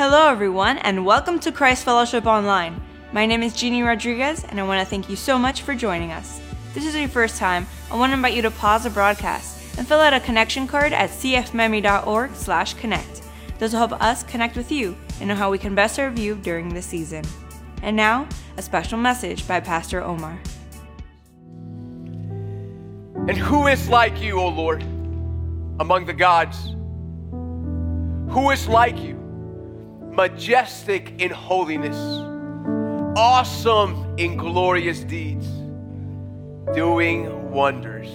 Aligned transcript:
Hello, 0.00 0.30
everyone, 0.30 0.78
and 0.78 1.04
welcome 1.04 1.38
to 1.40 1.52
Christ 1.52 1.84
Fellowship 1.84 2.24
Online. 2.24 2.80
My 3.12 3.26
name 3.26 3.42
is 3.42 3.52
Jeannie 3.52 3.82
Rodriguez, 3.82 4.44
and 4.44 4.58
I 4.58 4.62
want 4.62 4.80
to 4.80 4.86
thank 4.88 5.10
you 5.10 5.16
so 5.16 5.38
much 5.38 5.60
for 5.60 5.74
joining 5.74 6.10
us. 6.10 6.40
If 6.68 6.72
this 6.72 6.86
is 6.86 6.94
your 6.94 7.06
first 7.06 7.36
time, 7.36 7.66
I 7.92 7.98
want 7.98 8.08
to 8.08 8.14
invite 8.14 8.32
you 8.32 8.40
to 8.40 8.50
pause 8.50 8.84
the 8.84 8.88
broadcast 8.88 9.76
and 9.76 9.86
fill 9.86 10.00
out 10.00 10.14
a 10.14 10.20
connection 10.20 10.66
card 10.66 10.94
at 10.94 11.10
cfmiami.org/connect. 11.10 13.22
This 13.58 13.72
will 13.72 13.78
help 13.78 13.92
us 14.00 14.22
connect 14.22 14.56
with 14.56 14.72
you 14.72 14.96
and 15.20 15.28
know 15.28 15.34
how 15.34 15.50
we 15.50 15.58
can 15.58 15.74
best 15.74 15.96
serve 15.96 16.18
you 16.18 16.36
during 16.36 16.72
this 16.72 16.86
season. 16.86 17.22
And 17.82 17.94
now, 17.94 18.26
a 18.56 18.62
special 18.62 18.96
message 18.96 19.46
by 19.46 19.60
Pastor 19.60 20.02
Omar. 20.02 20.40
And 23.28 23.36
who 23.36 23.66
is 23.66 23.86
like 23.90 24.18
you, 24.18 24.40
O 24.40 24.48
Lord, 24.48 24.82
among 25.78 26.06
the 26.06 26.14
gods? 26.14 26.74
Who 28.32 28.48
is 28.48 28.66
like 28.66 28.98
you, 28.98 29.19
majestic 30.10 31.20
in 31.20 31.30
holiness, 31.30 31.96
awesome 33.16 34.14
in 34.18 34.36
glorious 34.36 35.00
deeds, 35.00 35.46
doing 36.74 37.50
wonders? 37.50 38.08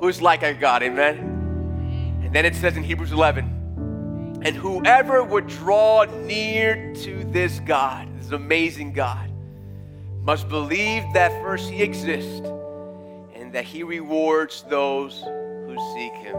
Who's 0.00 0.20
like 0.22 0.42
our 0.42 0.54
God? 0.54 0.82
Amen. 0.82 2.20
And 2.22 2.34
then 2.34 2.44
it 2.44 2.54
says 2.54 2.76
in 2.76 2.82
Hebrews 2.82 3.12
11, 3.12 4.40
and 4.42 4.54
whoever 4.54 5.24
would 5.24 5.46
draw 5.46 6.04
near 6.04 6.94
to 6.94 7.24
this 7.24 7.60
God, 7.60 8.08
this 8.20 8.30
amazing 8.30 8.92
God, 8.92 9.30
must 10.22 10.48
believe 10.48 11.04
that 11.14 11.30
first 11.42 11.70
He 11.70 11.82
exists 11.82 12.46
and 13.34 13.52
that 13.52 13.64
He 13.64 13.82
rewards 13.82 14.64
those 14.68 15.20
who 15.20 15.76
seek 15.94 16.12
Him. 16.14 16.36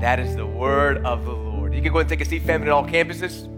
That 0.00 0.20
is 0.20 0.36
the 0.36 0.46
word 0.46 1.04
of 1.04 1.24
the 1.24 1.32
Lord. 1.32 1.74
You 1.74 1.82
can 1.82 1.92
go 1.92 1.98
and 1.98 2.08
take 2.08 2.20
a 2.20 2.24
seat, 2.24 2.42
family, 2.42 2.68
at 2.68 2.72
all 2.72 2.86
campuses. 2.86 3.48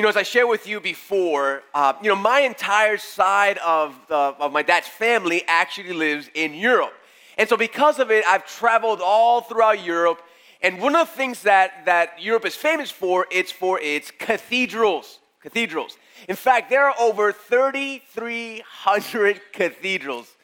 You 0.00 0.04
know, 0.04 0.08
as 0.08 0.16
I 0.16 0.22
shared 0.22 0.48
with 0.48 0.66
you 0.66 0.80
before, 0.80 1.62
uh, 1.74 1.92
you 2.02 2.08
know, 2.08 2.16
my 2.16 2.40
entire 2.40 2.96
side 2.96 3.58
of, 3.58 3.94
the, 4.08 4.14
of 4.14 4.50
my 4.50 4.62
dad's 4.62 4.88
family 4.88 5.42
actually 5.46 5.92
lives 5.92 6.30
in 6.32 6.54
Europe. 6.54 6.94
And 7.36 7.46
so, 7.46 7.58
because 7.58 7.98
of 7.98 8.10
it, 8.10 8.24
I've 8.26 8.46
traveled 8.46 9.02
all 9.02 9.42
throughout 9.42 9.84
Europe. 9.84 10.22
And 10.62 10.80
one 10.80 10.96
of 10.96 11.06
the 11.06 11.14
things 11.14 11.42
that, 11.42 11.84
that 11.84 12.14
Europe 12.18 12.46
is 12.46 12.56
famous 12.56 12.90
for, 12.90 13.26
it's 13.30 13.52
for 13.52 13.78
its 13.78 14.10
cathedrals. 14.10 15.18
Cathedrals. 15.42 15.98
In 16.30 16.36
fact, 16.36 16.70
there 16.70 16.86
are 16.86 16.94
over 16.98 17.30
3,300 17.30 19.40
cathedrals. 19.52 20.34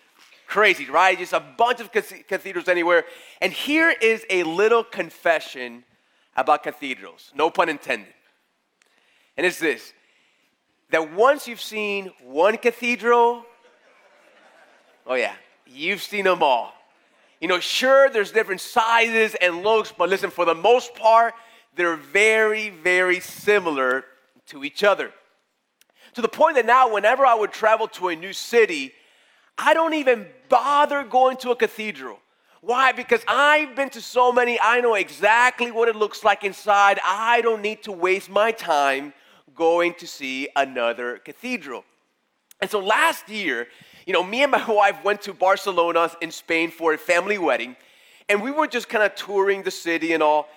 Crazy, 0.47 0.85
right? 0.91 1.19
Just 1.19 1.33
a 1.33 1.41
bunch 1.41 1.81
of 1.81 1.91
cathedrals 1.93 2.69
anywhere. 2.69 3.07
And 3.41 3.55
here 3.55 3.95
is 4.03 4.27
a 4.29 4.43
little 4.43 4.85
confession 4.85 5.83
about 6.37 6.63
cathedrals. 6.63 7.33
No 7.35 7.49
pun 7.49 7.71
intended. 7.71 8.13
And 9.37 9.47
it's 9.47 9.59
this 9.59 9.93
that 10.91 11.13
once 11.13 11.49
you've 11.49 11.61
seen 11.61 12.13
one 12.23 12.57
cathedral, 12.57 13.45
oh 15.07 15.15
yeah, 15.15 15.35
you've 15.67 16.03
seen 16.03 16.25
them 16.25 16.43
all. 16.43 16.73
You 17.41 17.49
know, 17.49 17.61
sure, 17.61 18.09
there's 18.09 18.31
different 18.31 18.61
sizes 18.61 19.35
and 19.41 19.63
looks, 19.63 19.93
but 19.93 20.09
listen, 20.09 20.31
for 20.31 20.45
the 20.45 20.55
most 20.55 20.95
part, 20.95 21.35
they're 21.75 21.97
very, 21.97 22.71
very 22.71 23.21
similar 23.21 24.05
to 24.47 24.65
each 24.65 24.83
other. 24.83 25.13
To 26.15 26.23
the 26.23 26.29
point 26.29 26.55
that 26.57 26.65
now, 26.65 26.93
whenever 26.93 27.27
I 27.27 27.35
would 27.35 27.53
travel 27.53 27.89
to 27.89 28.09
a 28.09 28.17
new 28.17 28.33
city, 28.33 28.93
I 29.59 29.75
don't 29.75 29.93
even 29.95 30.27
bother 30.49 31.05
going 31.05 31.37
to 31.39 31.51
a 31.51 31.57
cathedral. 31.57 32.21
Why? 32.63 32.93
Because 32.93 33.23
I've 33.29 33.77
been 33.77 33.91
to 33.91 34.01
so 34.01 34.33
many, 34.33 34.59
I 34.59 34.81
know 34.81 34.95
exactly 34.95 35.71
what 35.71 35.89
it 35.89 35.97
looks 35.97 36.25
like 36.25 36.43
inside. 36.43 36.99
I 37.05 37.43
don't 37.43 37.61
need 37.61 37.83
to 37.83 37.93
waste 37.93 38.31
my 38.31 38.51
time 38.51 39.13
going 39.57 39.95
to 39.95 40.07
see 40.07 40.49
another 40.55 41.19
cathedral. 41.19 41.85
And 42.61 42.71
so 42.71 42.81
last 42.81 43.29
year, 43.29 43.69
you 44.07 44.13
know, 44.13 44.23
me 44.23 44.43
and 44.43 44.53
my 44.53 44.65
wife 44.71 45.03
went 45.05 45.23
to 45.23 45.35
Barcelona 45.35 46.11
in 46.21 46.31
Spain 46.31 46.71
for 46.71 46.95
a 46.95 46.99
family 46.99 47.39
wedding, 47.39 47.77
and 48.29 48.43
we 48.43 48.51
were 48.51 48.67
just 48.67 48.89
kind 48.89 49.05
of 49.05 49.15
touring 49.15 49.63
the 49.63 49.71
city 49.71 50.13
and 50.13 50.23
all. 50.23 50.49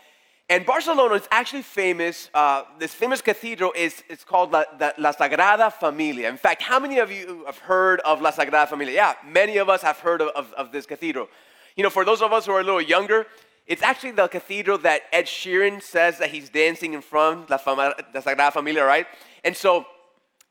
And 0.52 0.66
Barcelona 0.66 1.14
is 1.14 1.28
actually 1.30 1.62
famous. 1.62 2.32
Uh, 2.34 2.64
this 2.80 2.92
famous 2.92 3.22
cathedral 3.22 3.72
is 3.76 4.04
it's 4.10 4.24
called 4.24 4.52
La, 4.52 4.64
La, 4.98 5.12
Sagrada 5.12 5.72
Familia. 5.72 6.28
In 6.28 6.38
fact, 6.38 6.64
how 6.64 6.80
many 6.80 6.98
of 6.98 7.12
you 7.12 7.44
have 7.46 7.60
heard 7.60 8.00
of 8.00 8.20
La 8.20 8.32
Sagrada 8.32 8.68
Familia? 8.68 8.94
Yeah, 8.94 9.14
many 9.24 9.58
of 9.58 9.70
us 9.70 9.84
have 9.84 10.00
heard 10.00 10.22
of, 10.22 10.30
of, 10.30 10.52
of 10.54 10.72
this 10.72 10.88
cathedral. 10.88 11.28
You 11.76 11.84
know, 11.84 11.92
for 11.92 12.04
those 12.04 12.24
of 12.24 12.34
us 12.34 12.48
who 12.48 12.54
are 12.54 12.62
a 12.62 12.64
little 12.64 12.82
younger, 12.82 13.28
it's 13.70 13.84
actually 13.84 14.12
the 14.12 14.28
cathedral 14.28 14.80
that 14.80 15.04
Ed 15.14 15.26
Sheeran 15.26 15.82
says 15.82 16.18
that 16.18 16.32
he's 16.32 16.50
dancing 16.50 16.96
in 16.96 17.02
front, 17.02 17.52
La, 17.52 17.58
Fama, 17.58 17.94
La 18.16 18.22
Sagrada 18.22 18.52
Familia, 18.52 18.84
right? 18.84 19.06
And 19.44 19.56
so, 19.56 19.86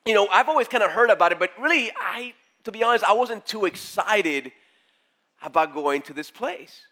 you 0.06 0.14
know, 0.14 0.28
I've 0.28 0.48
always 0.48 0.68
kind 0.68 0.84
of 0.84 0.92
heard 0.92 1.10
about 1.10 1.32
it, 1.32 1.40
but 1.40 1.50
really, 1.60 1.90
I, 2.00 2.32
to 2.62 2.70
be 2.70 2.84
honest, 2.84 3.04
I 3.04 3.12
wasn't 3.12 3.44
too 3.44 3.64
excited 3.64 4.52
about 5.42 5.74
going 5.74 6.02
to 6.02 6.12
this 6.12 6.30
place. 6.30 6.82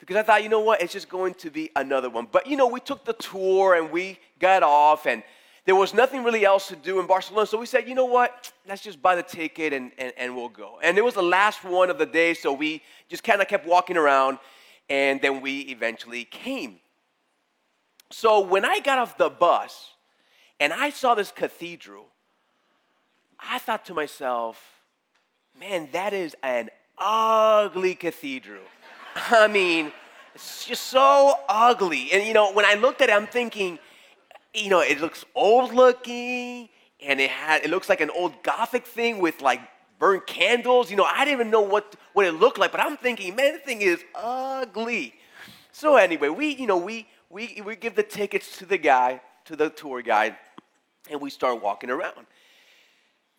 Because 0.00 0.16
I 0.16 0.24
thought, 0.24 0.42
you 0.42 0.48
know 0.48 0.58
what, 0.58 0.82
it's 0.82 0.92
just 0.92 1.08
going 1.08 1.34
to 1.34 1.50
be 1.50 1.70
another 1.76 2.10
one. 2.10 2.26
But, 2.30 2.48
you 2.48 2.56
know, 2.56 2.66
we 2.66 2.80
took 2.80 3.04
the 3.04 3.12
tour 3.12 3.76
and 3.76 3.92
we 3.92 4.18
got 4.40 4.64
off, 4.64 5.06
and 5.06 5.22
there 5.66 5.76
was 5.76 5.94
nothing 5.94 6.24
really 6.24 6.44
else 6.44 6.66
to 6.66 6.76
do 6.76 6.98
in 6.98 7.06
Barcelona. 7.06 7.46
So 7.46 7.60
we 7.60 7.66
said, 7.66 7.88
you 7.88 7.94
know 7.94 8.06
what, 8.06 8.52
let's 8.66 8.82
just 8.82 9.00
buy 9.00 9.14
the 9.14 9.22
ticket 9.22 9.72
and, 9.72 9.92
and, 9.98 10.12
and 10.18 10.34
we'll 10.34 10.48
go. 10.48 10.80
And 10.82 10.98
it 10.98 11.04
was 11.04 11.14
the 11.14 11.22
last 11.22 11.62
one 11.62 11.90
of 11.90 11.98
the 11.98 12.06
day, 12.06 12.34
so 12.34 12.52
we 12.52 12.82
just 13.08 13.22
kind 13.22 13.40
of 13.40 13.46
kept 13.46 13.68
walking 13.68 13.96
around 13.96 14.38
and 14.88 15.20
then 15.20 15.40
we 15.40 15.60
eventually 15.60 16.24
came. 16.24 16.78
So 18.10 18.40
when 18.40 18.64
I 18.64 18.80
got 18.80 18.98
off 18.98 19.16
the 19.18 19.30
bus 19.30 19.90
and 20.60 20.72
I 20.72 20.90
saw 20.90 21.14
this 21.14 21.32
cathedral, 21.32 22.06
I 23.38 23.58
thought 23.58 23.84
to 23.86 23.94
myself, 23.94 24.60
man, 25.58 25.88
that 25.92 26.12
is 26.12 26.36
an 26.42 26.70
ugly 26.98 27.94
cathedral. 27.94 28.62
I 29.16 29.48
mean, 29.48 29.92
it's 30.34 30.66
just 30.66 30.84
so 30.84 31.34
ugly. 31.48 32.10
And 32.12 32.24
you 32.24 32.34
know, 32.34 32.52
when 32.52 32.64
I 32.64 32.74
looked 32.74 33.00
at 33.02 33.08
it, 33.08 33.12
I'm 33.12 33.26
thinking, 33.26 33.78
you 34.52 34.68
know, 34.68 34.80
it 34.80 35.00
looks 35.00 35.24
old 35.34 35.72
looking 35.72 36.68
and 37.00 37.20
it 37.20 37.30
had 37.30 37.64
it 37.64 37.70
looks 37.70 37.88
like 37.88 38.00
an 38.00 38.10
old 38.10 38.42
gothic 38.42 38.86
thing 38.86 39.18
with 39.18 39.40
like 39.42 39.60
burn 40.04 40.20
candles. 40.26 40.90
You 40.90 40.98
know, 40.98 41.04
I 41.04 41.24
didn't 41.24 41.40
even 41.40 41.50
know 41.50 41.62
what, 41.62 41.96
what 42.12 42.26
it 42.26 42.32
looked 42.32 42.58
like, 42.58 42.70
but 42.72 42.80
I'm 42.80 42.98
thinking, 42.98 43.34
man, 43.34 43.54
the 43.54 43.58
thing 43.58 43.80
is 43.80 44.04
ugly. 44.14 45.14
So 45.72 45.96
anyway, 45.96 46.28
we, 46.28 46.54
you 46.54 46.66
know, 46.66 46.76
we, 46.76 47.08
we, 47.30 47.62
we 47.64 47.74
give 47.74 47.94
the 47.94 48.02
tickets 48.02 48.58
to 48.58 48.66
the 48.66 48.76
guy, 48.76 49.22
to 49.46 49.56
the 49.56 49.70
tour 49.70 50.02
guide, 50.02 50.36
and 51.10 51.22
we 51.22 51.30
start 51.30 51.62
walking 51.62 51.88
around. 51.88 52.26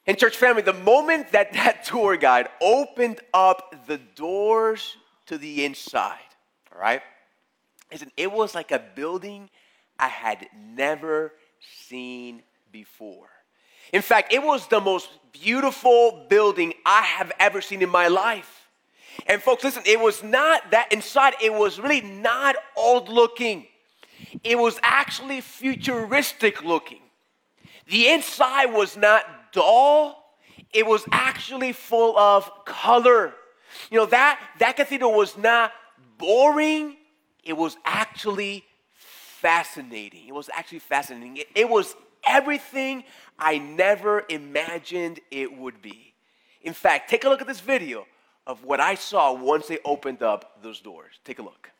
And 0.08 0.18
church 0.18 0.38
family, 0.38 0.64
the 0.64 0.74
moment 0.74 1.32
that 1.34 1.54
that 1.60 1.84
tour 1.86 2.18
guide 2.18 2.50
opened 2.60 3.20
up 3.32 3.86
the 3.86 4.00
doors 4.16 4.98
to 5.28 5.38
the 5.38 5.66
inside, 5.66 6.18
all 6.74 6.82
right, 6.82 7.04
listen, 7.92 8.12
it 8.18 8.32
was 8.32 8.56
like 8.56 8.72
a 8.72 8.82
building 8.96 9.52
I 10.00 10.08
had 10.08 10.48
never 10.74 11.32
seen 11.88 12.42
before. 12.72 13.35
In 13.94 14.02
fact, 14.02 14.34
it 14.34 14.42
was 14.44 14.68
the 14.68 14.82
most 14.82 15.10
beautiful 15.32 16.26
building 16.30 16.74
I 16.86 17.02
have 17.02 17.32
ever 17.40 17.62
seen 17.62 17.82
in 17.82 17.90
my 17.90 18.08
life. 18.08 18.70
And 19.28 19.42
folks, 19.42 19.64
listen, 19.64 19.84
it 19.86 20.00
was 20.00 20.24
not 20.24 20.72
that 20.72 20.92
inside, 20.92 21.34
it 21.42 21.54
was 21.54 21.80
really 21.80 22.02
not 22.02 22.56
old 22.76 23.10
looking. 23.10 23.68
It 24.44 24.58
was 24.58 24.80
actually 24.84 25.42
futuristic 25.42 26.64
looking. 26.64 27.02
The 27.88 28.10
inside 28.10 28.68
was 28.68 28.98
not 28.98 29.54
dull, 29.54 30.24
it 30.74 30.86
was 30.86 31.06
actually 31.12 31.72
full 31.72 32.18
of 32.18 32.50
color. 32.66 33.34
You 33.90 34.00
know, 34.00 34.06
that, 34.08 34.40
that 34.60 34.76
cathedral 34.76 35.14
was 35.14 35.38
not 35.38 35.72
boring, 36.18 36.98
it 37.44 37.54
was 37.56 37.78
actually 37.86 38.66
fascinating. 38.96 40.28
It 40.28 40.34
was 40.34 40.50
actually 40.54 40.80
fascinating. 40.80 41.38
It, 41.38 41.48
it 41.54 41.70
was 41.70 41.96
everything 42.26 43.04
I 43.38 43.58
never 43.58 44.26
imagined 44.30 45.20
it 45.32 45.58
would 45.58 45.82
be. 45.82 46.14
In 46.62 46.74
fact, 46.74 47.10
take 47.10 47.24
a 47.24 47.30
look 47.30 47.42
at 47.42 47.48
this 47.48 47.60
video 47.60 48.06
of 48.48 48.64
what 48.64 48.80
I 48.80 48.96
saw 48.96 49.34
once 49.34 49.68
they 49.68 49.80
opened 49.86 50.24
up 50.24 50.62
those 50.62 50.80
doors. 50.80 51.20
Take 51.24 51.40
a 51.40 51.44
look. 51.44 51.72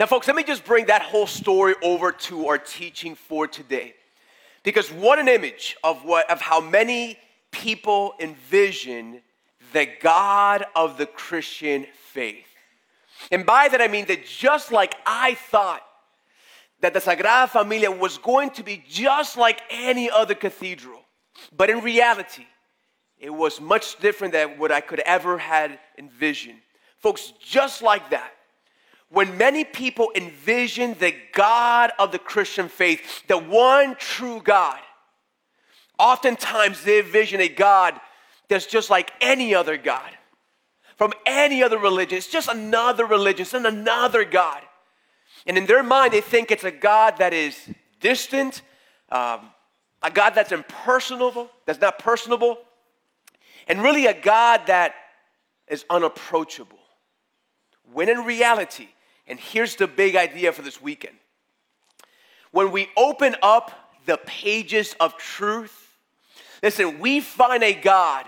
Now, 0.00 0.06
folks, 0.06 0.26
let 0.26 0.34
me 0.34 0.44
just 0.44 0.64
bring 0.64 0.86
that 0.86 1.02
whole 1.02 1.26
story 1.26 1.74
over 1.82 2.10
to 2.10 2.46
our 2.46 2.56
teaching 2.56 3.14
for 3.14 3.46
today. 3.46 3.92
Because 4.62 4.90
what 4.90 5.18
an 5.18 5.28
image 5.28 5.76
of 5.84 6.06
what 6.06 6.30
of 6.30 6.40
how 6.40 6.58
many 6.58 7.18
people 7.50 8.14
envision 8.18 9.20
the 9.74 9.86
God 10.00 10.64
of 10.74 10.96
the 10.96 11.04
Christian 11.04 11.86
faith. 12.12 12.46
And 13.30 13.44
by 13.44 13.68
that 13.68 13.82
I 13.82 13.88
mean 13.88 14.06
that 14.06 14.24
just 14.24 14.72
like 14.72 14.94
I 15.04 15.34
thought 15.34 15.82
that 16.80 16.94
the 16.94 17.00
Sagrada 17.00 17.46
Familia 17.50 17.90
was 17.90 18.16
going 18.16 18.52
to 18.52 18.62
be 18.62 18.82
just 18.88 19.36
like 19.36 19.60
any 19.68 20.10
other 20.10 20.34
cathedral, 20.34 21.02
but 21.54 21.68
in 21.68 21.80
reality, 21.82 22.46
it 23.18 23.28
was 23.28 23.60
much 23.60 23.98
different 24.00 24.32
than 24.32 24.56
what 24.58 24.72
I 24.72 24.80
could 24.80 25.00
ever 25.00 25.36
had 25.36 25.78
envisioned. 25.98 26.60
Folks, 27.00 27.34
just 27.38 27.82
like 27.82 28.08
that, 28.10 28.32
when 29.10 29.36
many 29.36 29.64
people 29.64 30.12
envision 30.14 30.94
the 30.98 31.14
God 31.32 31.90
of 31.98 32.12
the 32.12 32.18
Christian 32.18 32.68
faith, 32.68 33.26
the 33.26 33.38
one 33.38 33.96
true 33.96 34.40
God, 34.42 34.78
oftentimes 35.98 36.82
they 36.82 37.00
envision 37.00 37.40
a 37.40 37.48
God 37.48 38.00
that's 38.48 38.66
just 38.66 38.88
like 38.88 39.12
any 39.20 39.54
other 39.54 39.76
God 39.76 40.10
from 40.96 41.12
any 41.26 41.62
other 41.62 41.78
religion. 41.78 42.18
It's 42.18 42.28
just 42.28 42.48
another 42.48 43.04
religion, 43.04 43.42
it's 43.42 43.54
another 43.54 44.24
God. 44.24 44.60
And 45.46 45.56
in 45.56 45.66
their 45.66 45.82
mind, 45.82 46.12
they 46.12 46.20
think 46.20 46.50
it's 46.50 46.64
a 46.64 46.70
God 46.70 47.16
that 47.18 47.32
is 47.32 47.56
distant, 48.00 48.62
um, 49.10 49.50
a 50.02 50.10
God 50.10 50.34
that's 50.34 50.52
impersonable, 50.52 51.50
that's 51.66 51.80
not 51.80 51.98
personable, 51.98 52.58
and 53.66 53.82
really 53.82 54.06
a 54.06 54.14
God 54.14 54.66
that 54.66 54.94
is 55.68 55.84
unapproachable. 55.90 56.78
When 57.92 58.08
in 58.08 58.18
reality, 58.18 58.88
and 59.30 59.38
here's 59.38 59.76
the 59.76 59.86
big 59.86 60.16
idea 60.16 60.52
for 60.52 60.62
this 60.62 60.82
weekend 60.82 61.16
when 62.50 62.72
we 62.72 62.88
open 62.96 63.36
up 63.42 63.70
the 64.06 64.16
pages 64.18 64.96
of 64.98 65.16
truth, 65.16 65.96
listen, 66.62 66.98
we 66.98 67.20
find 67.20 67.62
a 67.62 67.72
God 67.74 68.26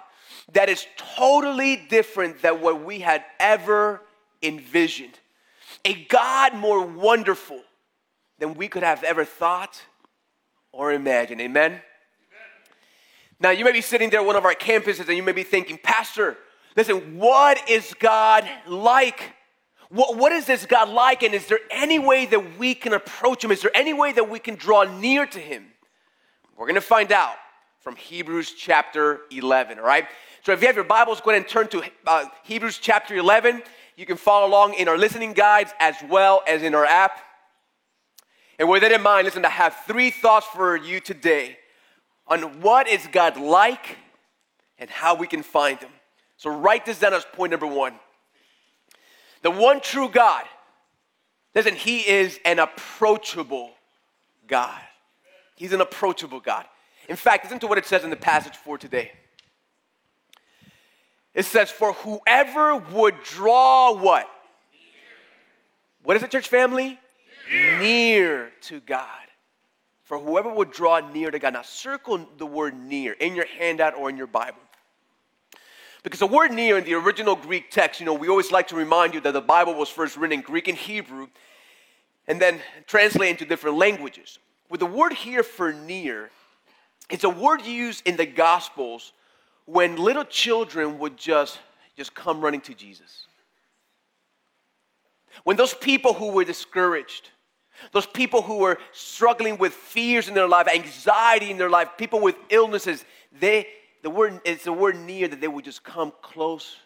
that 0.52 0.68
is 0.68 0.86
totally 1.16 1.76
different 1.76 2.42
than 2.42 2.60
what 2.60 2.84
we 2.84 3.00
had 3.00 3.24
ever 3.40 4.00
envisioned. 4.42 5.18
A 5.84 6.04
God 6.04 6.54
more 6.54 6.84
wonderful 6.86 7.60
than 8.38 8.54
we 8.54 8.68
could 8.68 8.82
have 8.82 9.02
ever 9.02 9.24
thought 9.24 9.82
or 10.70 10.92
imagined. 10.92 11.40
Amen? 11.40 11.72
Amen? 11.72 11.80
Now, 13.40 13.50
you 13.50 13.64
may 13.64 13.72
be 13.72 13.80
sitting 13.80 14.10
there 14.10 14.20
at 14.20 14.26
one 14.26 14.36
of 14.36 14.44
our 14.44 14.54
campuses 14.54 15.08
and 15.08 15.16
you 15.16 15.22
may 15.22 15.32
be 15.32 15.42
thinking, 15.42 15.78
Pastor, 15.82 16.36
listen, 16.76 17.18
what 17.18 17.68
is 17.68 17.94
God 17.98 18.48
like? 18.66 19.34
What, 19.92 20.16
what 20.16 20.32
is 20.32 20.46
this 20.46 20.64
God 20.64 20.88
like? 20.88 21.22
And 21.22 21.34
is 21.34 21.46
there 21.48 21.58
any 21.70 21.98
way 21.98 22.24
that 22.24 22.58
we 22.58 22.74
can 22.74 22.94
approach 22.94 23.44
Him? 23.44 23.50
Is 23.50 23.60
there 23.60 23.70
any 23.74 23.92
way 23.92 24.12
that 24.12 24.30
we 24.30 24.38
can 24.38 24.54
draw 24.54 24.84
near 24.84 25.26
to 25.26 25.38
Him? 25.38 25.66
We're 26.56 26.64
going 26.64 26.76
to 26.76 26.80
find 26.80 27.12
out 27.12 27.34
from 27.80 27.96
Hebrews 27.96 28.52
chapter 28.52 29.20
11, 29.30 29.78
all 29.78 29.84
right? 29.84 30.06
So 30.44 30.52
if 30.52 30.62
you 30.62 30.66
have 30.66 30.76
your 30.76 30.86
Bibles, 30.86 31.20
go 31.20 31.30
ahead 31.30 31.42
and 31.42 31.48
turn 31.48 31.68
to 31.68 31.82
uh, 32.06 32.24
Hebrews 32.44 32.78
chapter 32.78 33.16
11. 33.16 33.62
You 33.96 34.06
can 34.06 34.16
follow 34.16 34.46
along 34.46 34.74
in 34.74 34.88
our 34.88 34.96
listening 34.96 35.34
guides 35.34 35.74
as 35.78 35.96
well 36.08 36.42
as 36.48 36.62
in 36.62 36.74
our 36.74 36.86
app. 36.86 37.18
And 38.58 38.70
with 38.70 38.80
that 38.80 38.92
in 38.92 39.02
mind, 39.02 39.26
listen, 39.26 39.44
I 39.44 39.50
have 39.50 39.76
three 39.86 40.10
thoughts 40.10 40.46
for 40.46 40.74
you 40.74 41.00
today 41.00 41.58
on 42.26 42.62
what 42.62 42.88
is 42.88 43.06
God 43.12 43.36
like 43.36 43.98
and 44.78 44.88
how 44.88 45.16
we 45.16 45.26
can 45.26 45.42
find 45.42 45.78
Him. 45.78 45.90
So 46.38 46.48
write 46.48 46.86
this 46.86 46.98
down 46.98 47.12
as 47.12 47.26
point 47.26 47.50
number 47.50 47.66
one. 47.66 47.92
The 49.42 49.50
one 49.50 49.80
true 49.80 50.08
God, 50.08 50.44
listen, 51.54 51.74
He 51.74 52.08
is 52.08 52.38
an 52.44 52.58
approachable 52.58 53.70
God. 54.46 54.80
He's 55.56 55.72
an 55.72 55.80
approachable 55.80 56.40
God. 56.40 56.64
In 57.08 57.16
fact, 57.16 57.44
listen 57.44 57.58
to 57.60 57.66
what 57.66 57.78
it 57.78 57.86
says 57.86 58.04
in 58.04 58.10
the 58.10 58.16
passage 58.16 58.56
for 58.56 58.78
today. 58.78 59.12
It 61.34 61.44
says, 61.44 61.70
For 61.70 61.92
whoever 61.92 62.76
would 62.76 63.22
draw 63.22 63.94
what? 63.94 64.28
What 66.02 66.16
is 66.16 66.22
it, 66.22 66.30
church 66.30 66.48
family? 66.48 66.98
Near. 67.50 67.78
near 67.78 68.52
to 68.62 68.80
God. 68.80 69.06
For 70.04 70.18
whoever 70.18 70.52
would 70.52 70.72
draw 70.72 71.00
near 71.00 71.30
to 71.30 71.38
God. 71.38 71.54
Now, 71.54 71.62
circle 71.62 72.26
the 72.38 72.46
word 72.46 72.74
near 72.78 73.12
in 73.12 73.34
your 73.34 73.46
handout 73.58 73.94
or 73.94 74.10
in 74.10 74.16
your 74.16 74.26
Bible. 74.26 74.58
Because 76.02 76.20
the 76.20 76.26
word 76.26 76.52
near 76.52 76.78
in 76.78 76.84
the 76.84 76.94
original 76.94 77.36
Greek 77.36 77.70
text, 77.70 78.00
you 78.00 78.06
know, 78.06 78.14
we 78.14 78.28
always 78.28 78.50
like 78.50 78.68
to 78.68 78.76
remind 78.76 79.14
you 79.14 79.20
that 79.20 79.32
the 79.32 79.40
Bible 79.40 79.74
was 79.74 79.88
first 79.88 80.16
written 80.16 80.38
in 80.38 80.44
Greek 80.44 80.66
and 80.66 80.76
Hebrew 80.76 81.28
and 82.26 82.40
then 82.40 82.60
translated 82.86 83.40
into 83.40 83.44
different 83.44 83.76
languages. 83.76 84.38
With 84.68 84.80
the 84.80 84.86
word 84.86 85.12
here 85.12 85.42
for 85.42 85.72
near, 85.72 86.30
it's 87.10 87.24
a 87.24 87.30
word 87.30 87.64
used 87.64 88.06
in 88.06 88.16
the 88.16 88.26
Gospels 88.26 89.12
when 89.66 89.96
little 89.96 90.24
children 90.24 90.98
would 90.98 91.16
just, 91.16 91.60
just 91.96 92.14
come 92.14 92.40
running 92.40 92.62
to 92.62 92.74
Jesus. 92.74 93.26
When 95.44 95.56
those 95.56 95.74
people 95.74 96.14
who 96.14 96.32
were 96.32 96.44
discouraged, 96.44 97.30
those 97.92 98.06
people 98.06 98.42
who 98.42 98.58
were 98.58 98.78
struggling 98.92 99.56
with 99.56 99.72
fears 99.72 100.28
in 100.28 100.34
their 100.34 100.48
life, 100.48 100.68
anxiety 100.68 101.50
in 101.50 101.58
their 101.58 101.70
life, 101.70 101.90
people 101.96 102.20
with 102.20 102.36
illnesses, 102.50 103.04
they, 103.40 103.66
the 104.02 104.10
word, 104.10 104.40
it's 104.44 104.64
the 104.64 104.72
word 104.72 104.96
near 104.96 105.28
that 105.28 105.40
they 105.40 105.48
would 105.48 105.64
just 105.64 105.82
come 105.82 106.12
close 106.22 106.76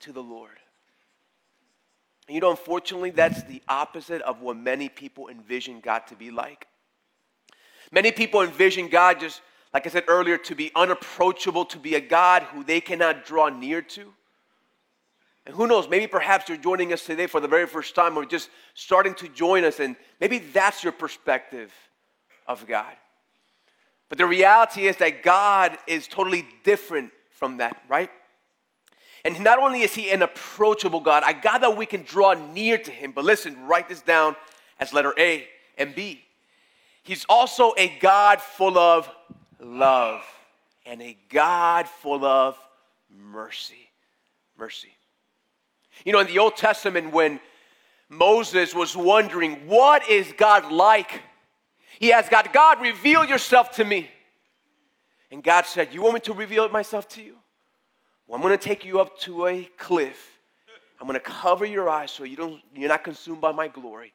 to 0.00 0.12
the 0.12 0.22
Lord. 0.22 0.50
And 2.28 2.34
you 2.34 2.40
know, 2.40 2.50
unfortunately, 2.50 3.10
that's 3.10 3.42
the 3.44 3.62
opposite 3.68 4.20
of 4.22 4.42
what 4.42 4.56
many 4.56 4.88
people 4.88 5.28
envision 5.28 5.80
God 5.80 6.06
to 6.08 6.14
be 6.14 6.30
like. 6.30 6.66
Many 7.90 8.12
people 8.12 8.42
envision 8.42 8.88
God 8.88 9.20
just, 9.20 9.40
like 9.72 9.86
I 9.86 9.90
said 9.90 10.04
earlier, 10.08 10.36
to 10.36 10.54
be 10.54 10.70
unapproachable, 10.76 11.64
to 11.66 11.78
be 11.78 11.94
a 11.94 12.00
God 12.00 12.42
who 12.42 12.62
they 12.62 12.82
cannot 12.82 13.24
draw 13.24 13.48
near 13.48 13.80
to. 13.80 14.12
And 15.46 15.56
who 15.56 15.66
knows, 15.66 15.88
maybe 15.88 16.06
perhaps 16.06 16.50
you're 16.50 16.58
joining 16.58 16.92
us 16.92 17.06
today 17.06 17.26
for 17.26 17.40
the 17.40 17.48
very 17.48 17.66
first 17.66 17.94
time 17.94 18.18
or 18.18 18.26
just 18.26 18.50
starting 18.74 19.14
to 19.14 19.28
join 19.28 19.64
us, 19.64 19.80
and 19.80 19.96
maybe 20.20 20.38
that's 20.38 20.84
your 20.84 20.92
perspective 20.92 21.72
of 22.46 22.66
God. 22.66 22.92
But 24.08 24.18
the 24.18 24.26
reality 24.26 24.86
is 24.86 24.96
that 24.98 25.22
God 25.22 25.76
is 25.86 26.06
totally 26.06 26.46
different 26.64 27.10
from 27.30 27.58
that, 27.58 27.82
right? 27.88 28.10
And 29.24 29.38
not 29.40 29.58
only 29.58 29.82
is 29.82 29.94
He 29.94 30.10
an 30.10 30.22
approachable 30.22 31.00
God, 31.00 31.22
a 31.26 31.34
God 31.34 31.58
that 31.58 31.76
we 31.76 31.86
can 31.86 32.02
draw 32.02 32.34
near 32.34 32.78
to 32.78 32.90
Him, 32.90 33.12
but 33.12 33.24
listen, 33.24 33.66
write 33.66 33.88
this 33.88 34.00
down 34.00 34.36
as 34.80 34.92
letter 34.92 35.12
A 35.18 35.46
and 35.76 35.94
B. 35.94 36.22
He's 37.02 37.24
also 37.28 37.74
a 37.76 37.88
God 38.00 38.40
full 38.40 38.78
of 38.78 39.10
love 39.60 40.22
and 40.86 41.02
a 41.02 41.16
God 41.28 41.88
full 41.88 42.24
of 42.24 42.58
mercy. 43.10 43.90
Mercy. 44.58 44.88
You 46.04 46.12
know, 46.12 46.20
in 46.20 46.26
the 46.26 46.38
Old 46.38 46.56
Testament, 46.56 47.12
when 47.12 47.40
Moses 48.08 48.74
was 48.74 48.96
wondering, 48.96 49.66
what 49.66 50.08
is 50.08 50.32
God 50.36 50.72
like? 50.72 51.22
He 51.98 52.12
asked 52.12 52.30
God, 52.30 52.48
God, 52.52 52.80
reveal 52.80 53.24
yourself 53.24 53.72
to 53.72 53.84
me. 53.84 54.08
And 55.32 55.42
God 55.42 55.66
said, 55.66 55.92
You 55.92 56.00
want 56.00 56.14
me 56.14 56.20
to 56.20 56.32
reveal 56.32 56.68
myself 56.68 57.08
to 57.10 57.22
you? 57.22 57.34
Well, 58.26 58.36
I'm 58.36 58.42
going 58.42 58.56
to 58.56 58.62
take 58.62 58.84
you 58.84 59.00
up 59.00 59.18
to 59.20 59.46
a 59.46 59.68
cliff. 59.76 60.38
I'm 61.00 61.08
going 61.08 61.18
to 61.18 61.24
cover 61.24 61.64
your 61.64 61.88
eyes 61.88 62.10
so 62.10 62.24
you 62.24 62.36
don't, 62.36 62.60
you're 62.74 62.88
not 62.88 63.02
consumed 63.02 63.40
by 63.40 63.52
my 63.52 63.66
glory. 63.66 64.12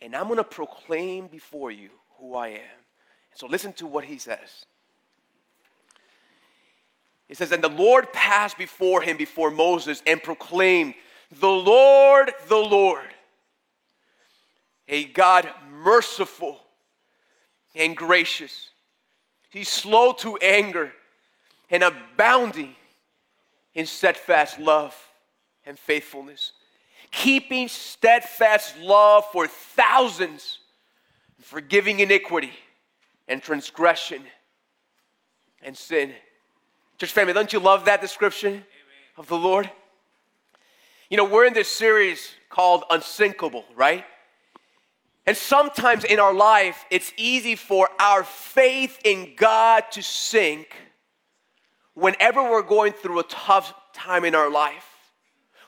And 0.00 0.14
I'm 0.14 0.24
going 0.24 0.36
to 0.36 0.44
proclaim 0.44 1.26
before 1.26 1.70
you 1.70 1.90
who 2.18 2.34
I 2.34 2.48
am. 2.48 2.80
So 3.34 3.46
listen 3.46 3.72
to 3.74 3.86
what 3.86 4.04
he 4.04 4.18
says. 4.18 4.66
It 7.28 7.36
says, 7.36 7.50
And 7.50 7.64
the 7.64 7.68
Lord 7.68 8.12
passed 8.12 8.58
before 8.58 9.00
him, 9.00 9.16
before 9.16 9.50
Moses, 9.50 10.02
and 10.06 10.22
proclaimed, 10.22 10.94
The 11.40 11.48
Lord, 11.48 12.32
the 12.48 12.56
Lord, 12.56 13.08
a 14.86 15.06
God 15.06 15.48
merciful 15.72 16.63
and 17.74 17.96
gracious. 17.96 18.70
He's 19.50 19.68
slow 19.68 20.12
to 20.14 20.36
anger 20.38 20.92
and 21.70 21.82
abounding 21.82 22.74
in 23.74 23.86
steadfast 23.86 24.58
love 24.58 24.96
and 25.66 25.78
faithfulness, 25.78 26.52
keeping 27.10 27.68
steadfast 27.68 28.78
love 28.78 29.24
for 29.32 29.46
thousands, 29.46 30.58
forgiving 31.40 32.00
iniquity 32.00 32.52
and 33.28 33.42
transgression 33.42 34.22
and 35.62 35.76
sin. 35.76 36.12
Church 36.98 37.12
family, 37.12 37.32
don't 37.32 37.52
you 37.52 37.58
love 37.58 37.86
that 37.86 38.00
description 38.00 38.52
Amen. 38.52 38.64
of 39.16 39.26
the 39.28 39.36
Lord? 39.36 39.70
You 41.10 41.16
know, 41.16 41.24
we're 41.24 41.46
in 41.46 41.54
this 41.54 41.68
series 41.68 42.30
called 42.48 42.84
Unsinkable, 42.90 43.64
right? 43.76 44.04
And 45.26 45.36
sometimes 45.36 46.04
in 46.04 46.18
our 46.20 46.34
life, 46.34 46.84
it's 46.90 47.12
easy 47.16 47.56
for 47.56 47.88
our 47.98 48.24
faith 48.24 48.98
in 49.04 49.34
God 49.36 49.84
to 49.92 50.02
sink 50.02 50.74
whenever 51.94 52.42
we're 52.42 52.62
going 52.62 52.92
through 52.92 53.20
a 53.20 53.24
tough 53.24 53.72
time 53.94 54.24
in 54.24 54.34
our 54.34 54.50
life. 54.50 54.84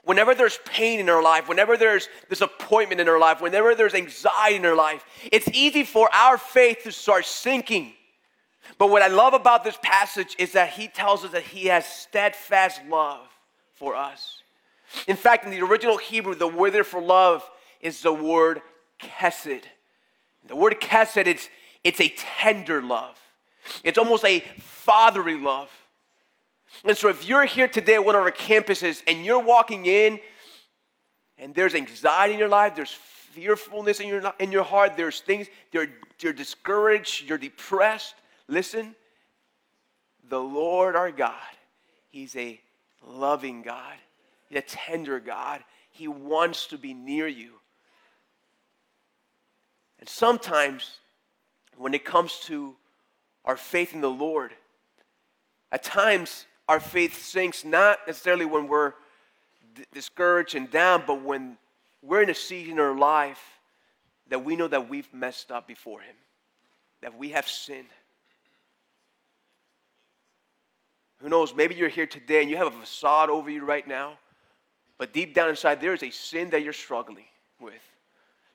whenever 0.06 0.36
there's 0.36 0.60
pain 0.64 1.00
in 1.00 1.10
our 1.10 1.22
life, 1.22 1.48
whenever 1.48 1.76
there's 1.76 2.08
disappointment 2.30 3.00
in 3.00 3.08
our 3.08 3.18
life, 3.18 3.40
whenever 3.40 3.74
there's 3.74 3.92
anxiety 3.92 4.54
in 4.54 4.64
our 4.64 4.76
life, 4.76 5.04
it's 5.32 5.48
easy 5.52 5.82
for 5.82 6.08
our 6.14 6.38
faith 6.38 6.78
to 6.84 6.92
start 6.92 7.26
sinking. 7.26 7.92
But 8.78 8.88
what 8.88 9.02
I 9.02 9.08
love 9.08 9.34
about 9.34 9.64
this 9.64 9.76
passage 9.82 10.36
is 10.38 10.52
that 10.52 10.70
he 10.70 10.86
tells 10.86 11.24
us 11.24 11.32
that 11.32 11.42
he 11.42 11.66
has 11.66 11.84
steadfast 11.84 12.80
love 12.88 13.26
for 13.74 13.96
us. 13.96 14.42
In 15.08 15.16
fact, 15.16 15.44
in 15.44 15.50
the 15.50 15.62
original 15.62 15.98
Hebrew, 15.98 16.36
the 16.36 16.46
word 16.46 16.72
there 16.72 16.84
for 16.84 17.02
love 17.02 17.48
is 17.80 18.00
the 18.00 18.12
word 18.12 18.62
chesed. 19.00 19.62
The 20.46 20.56
word 20.56 20.80
chesed, 20.80 21.26
it's, 21.26 21.48
it's 21.84 22.00
a 22.00 22.08
tender 22.16 22.82
love. 22.82 23.18
It's 23.82 23.98
almost 23.98 24.24
a 24.24 24.40
fatherly 24.58 25.38
love. 25.38 25.70
And 26.84 26.96
so 26.96 27.08
if 27.08 27.26
you're 27.28 27.44
here 27.44 27.68
today 27.68 27.94
at 27.94 28.04
one 28.04 28.14
of 28.14 28.22
our 28.22 28.30
campuses 28.30 29.02
and 29.06 29.24
you're 29.24 29.40
walking 29.40 29.86
in 29.86 30.20
and 31.38 31.54
there's 31.54 31.74
anxiety 31.74 32.34
in 32.34 32.38
your 32.38 32.48
life, 32.48 32.74
there's 32.74 32.92
fearfulness 32.92 34.00
in 34.00 34.08
your, 34.08 34.32
in 34.38 34.52
your 34.52 34.64
heart, 34.64 34.96
there's 34.96 35.20
things, 35.20 35.48
you're, 35.72 35.88
you're 36.20 36.32
discouraged, 36.32 37.28
you're 37.28 37.38
depressed, 37.38 38.14
listen, 38.48 38.94
the 40.28 40.40
Lord 40.40 40.96
our 40.96 41.10
God, 41.10 41.34
He's 42.08 42.34
a 42.36 42.60
loving 43.06 43.62
God, 43.62 43.94
He's 44.48 44.58
a 44.58 44.62
tender 44.62 45.20
God. 45.20 45.62
He 45.90 46.08
wants 46.08 46.66
to 46.68 46.78
be 46.78 46.92
near 46.92 47.26
you. 47.26 47.52
And 49.98 50.08
sometimes 50.08 50.98
when 51.76 51.94
it 51.94 52.04
comes 52.04 52.38
to 52.44 52.74
our 53.44 53.56
faith 53.56 53.94
in 53.94 54.00
the 54.00 54.10
Lord, 54.10 54.52
at 55.72 55.82
times 55.82 56.46
our 56.68 56.80
faith 56.80 57.22
sinks 57.22 57.64
not 57.64 57.98
necessarily 58.06 58.44
when 58.44 58.68
we're 58.68 58.94
d- 59.74 59.84
discouraged 59.92 60.54
and 60.54 60.70
down, 60.70 61.04
but 61.06 61.22
when 61.22 61.56
we're 62.02 62.22
in 62.22 62.30
a 62.30 62.34
season 62.34 62.74
in 62.74 62.80
our 62.80 62.96
life 62.96 63.42
that 64.28 64.44
we 64.44 64.56
know 64.56 64.68
that 64.68 64.88
we've 64.88 65.12
messed 65.12 65.50
up 65.50 65.66
before 65.66 66.00
Him, 66.00 66.16
that 67.02 67.16
we 67.16 67.30
have 67.30 67.46
sinned. 67.46 67.86
Who 71.18 71.28
knows, 71.28 71.54
maybe 71.54 71.74
you're 71.74 71.88
here 71.88 72.06
today 72.06 72.42
and 72.42 72.50
you 72.50 72.56
have 72.56 72.66
a 72.66 72.80
facade 72.80 73.30
over 73.30 73.48
you 73.48 73.64
right 73.64 73.86
now, 73.86 74.18
but 74.98 75.12
deep 75.12 75.34
down 75.34 75.48
inside 75.48 75.80
there 75.80 75.94
is 75.94 76.02
a 76.02 76.10
sin 76.10 76.50
that 76.50 76.62
you're 76.62 76.72
struggling 76.72 77.24
with. 77.60 77.74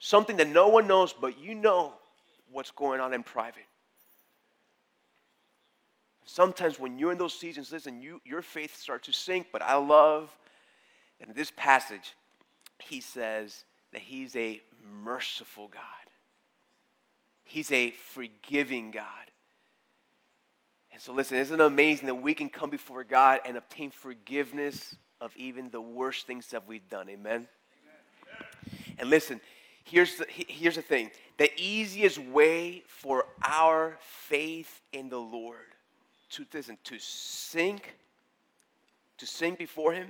Something 0.03 0.37
that 0.37 0.49
no 0.49 0.67
one 0.67 0.87
knows, 0.87 1.13
but 1.13 1.39
you 1.39 1.53
know 1.53 1.93
what's 2.51 2.71
going 2.71 2.99
on 2.99 3.13
in 3.13 3.21
private. 3.21 3.65
Sometimes 6.25 6.79
when 6.79 6.97
you're 6.97 7.11
in 7.11 7.19
those 7.19 7.35
seasons, 7.35 7.71
listen, 7.71 8.01
you, 8.01 8.19
your 8.25 8.41
faith 8.41 8.75
starts 8.75 9.05
to 9.05 9.13
sink, 9.13 9.47
but 9.53 9.61
I 9.61 9.75
love 9.75 10.35
in 11.19 11.31
this 11.35 11.51
passage, 11.55 12.15
he 12.79 12.99
says 12.99 13.63
that 13.93 14.01
he's 14.01 14.35
a 14.35 14.59
merciful 15.03 15.67
God. 15.67 15.81
He's 17.43 17.71
a 17.71 17.91
forgiving 17.91 18.89
God. 18.89 19.05
And 20.91 20.99
so, 20.99 21.13
listen, 21.13 21.37
isn't 21.37 21.61
it 21.61 21.63
amazing 21.63 22.07
that 22.07 22.15
we 22.15 22.33
can 22.33 22.49
come 22.49 22.71
before 22.71 23.03
God 23.03 23.41
and 23.45 23.55
obtain 23.55 23.91
forgiveness 23.91 24.95
of 25.19 25.35
even 25.37 25.69
the 25.69 25.79
worst 25.79 26.25
things 26.25 26.47
that 26.47 26.67
we've 26.67 26.89
done? 26.89 27.07
Amen. 27.07 27.47
And 28.97 29.11
listen, 29.11 29.39
here's 29.83 30.17
the, 30.17 30.25
here's 30.29 30.75
the 30.75 30.81
thing 30.81 31.11
the 31.37 31.51
easiest 31.59 32.19
way 32.19 32.83
for 32.87 33.25
our 33.43 33.97
faith 34.01 34.81
in 34.93 35.09
the 35.09 35.17
Lord 35.17 35.57
to 36.31 36.45
listen, 36.53 36.77
to 36.85 36.97
sink, 36.99 37.95
to 39.17 39.25
sink 39.25 39.57
before 39.57 39.93
Him, 39.93 40.09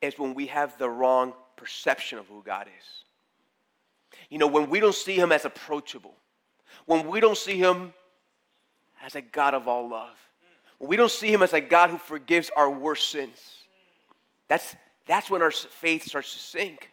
is 0.00 0.18
when 0.18 0.34
we 0.34 0.46
have 0.46 0.76
the 0.78 0.88
wrong 0.88 1.32
perception 1.56 2.18
of 2.18 2.26
who 2.26 2.42
God 2.44 2.66
is. 2.66 3.04
You 4.28 4.38
know, 4.38 4.46
when 4.46 4.68
we 4.68 4.80
don't 4.80 4.94
see 4.94 5.14
Him 5.14 5.32
as 5.32 5.44
approachable, 5.44 6.14
when 6.86 7.06
we 7.06 7.20
don't 7.20 7.38
see 7.38 7.56
Him 7.56 7.94
as 9.04 9.14
a 9.14 9.22
God 9.22 9.54
of 9.54 9.68
all 9.68 9.88
love, 9.88 10.16
when 10.78 10.88
we 10.88 10.96
don't 10.96 11.10
see 11.10 11.32
Him 11.32 11.42
as 11.42 11.52
a 11.52 11.60
God 11.60 11.90
who 11.90 11.98
forgives 11.98 12.50
our 12.56 12.70
worst 12.70 13.10
sins, 13.10 13.38
that's, 14.48 14.74
that's 15.06 15.30
when 15.30 15.42
our 15.42 15.50
faith 15.50 16.04
starts 16.04 16.32
to 16.32 16.38
sink. 16.38 16.90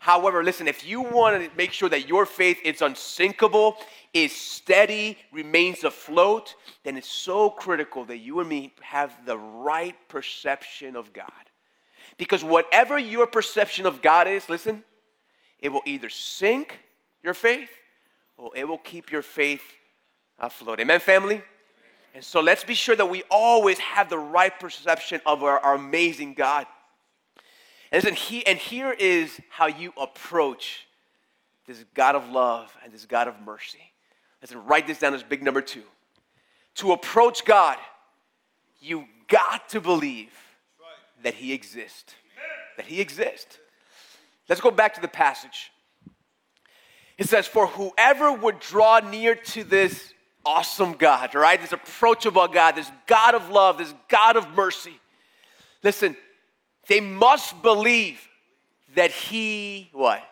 However, 0.00 0.42
listen, 0.42 0.66
if 0.66 0.86
you 0.86 1.02
want 1.02 1.44
to 1.44 1.56
make 1.58 1.72
sure 1.72 1.90
that 1.90 2.08
your 2.08 2.24
faith 2.24 2.58
is 2.64 2.80
unsinkable, 2.80 3.76
is 4.14 4.34
steady, 4.34 5.18
remains 5.30 5.84
afloat, 5.84 6.54
then 6.84 6.96
it's 6.96 7.06
so 7.06 7.50
critical 7.50 8.06
that 8.06 8.16
you 8.16 8.40
and 8.40 8.48
me 8.48 8.72
have 8.80 9.14
the 9.26 9.36
right 9.36 9.94
perception 10.08 10.96
of 10.96 11.12
God. 11.12 11.30
Because 12.16 12.42
whatever 12.42 12.98
your 12.98 13.26
perception 13.26 13.84
of 13.84 14.00
God 14.00 14.26
is, 14.26 14.48
listen, 14.48 14.84
it 15.58 15.68
will 15.68 15.82
either 15.84 16.08
sink 16.08 16.80
your 17.22 17.34
faith 17.34 17.68
or 18.38 18.50
it 18.56 18.66
will 18.66 18.78
keep 18.78 19.12
your 19.12 19.22
faith 19.22 19.62
afloat. 20.38 20.80
Amen, 20.80 21.00
family? 21.00 21.42
And 22.14 22.24
so 22.24 22.40
let's 22.40 22.64
be 22.64 22.74
sure 22.74 22.96
that 22.96 23.10
we 23.10 23.22
always 23.30 23.78
have 23.78 24.08
the 24.08 24.18
right 24.18 24.58
perception 24.58 25.20
of 25.26 25.44
our, 25.44 25.58
our 25.58 25.74
amazing 25.74 26.32
God. 26.32 26.66
And, 27.92 28.02
listen, 28.02 28.16
he, 28.16 28.46
and 28.46 28.58
here 28.58 28.92
is 28.92 29.40
how 29.48 29.66
you 29.66 29.92
approach 30.00 30.86
this 31.66 31.84
God 31.94 32.14
of 32.14 32.28
love 32.30 32.76
and 32.84 32.92
this 32.92 33.06
God 33.06 33.28
of 33.28 33.40
mercy. 33.40 33.92
Listen, 34.40 34.64
write 34.64 34.86
this 34.86 34.98
down 34.98 35.14
as 35.14 35.22
big 35.22 35.42
number 35.42 35.60
two. 35.60 35.82
To 36.76 36.92
approach 36.92 37.44
God, 37.44 37.76
you 38.80 39.04
got 39.28 39.68
to 39.70 39.80
believe 39.80 40.32
that 41.22 41.34
He 41.34 41.52
exists. 41.52 42.14
That 42.76 42.86
He 42.86 43.00
exists. 43.00 43.58
Let's 44.48 44.60
go 44.60 44.70
back 44.70 44.94
to 44.94 45.00
the 45.00 45.08
passage. 45.08 45.70
It 47.18 47.28
says, 47.28 47.46
For 47.46 47.66
whoever 47.66 48.32
would 48.32 48.60
draw 48.60 49.00
near 49.00 49.34
to 49.34 49.64
this 49.64 50.14
awesome 50.44 50.94
God, 50.94 51.34
right? 51.34 51.60
This 51.60 51.72
approachable 51.72 52.48
God, 52.48 52.74
this 52.74 52.90
God 53.06 53.34
of 53.34 53.50
love, 53.50 53.78
this 53.78 53.92
God 54.08 54.36
of 54.36 54.48
mercy. 54.56 54.98
Listen, 55.82 56.16
they 56.90 57.00
must 57.00 57.62
believe 57.62 58.20
that 58.96 59.12
He 59.12 59.88
what? 59.92 60.22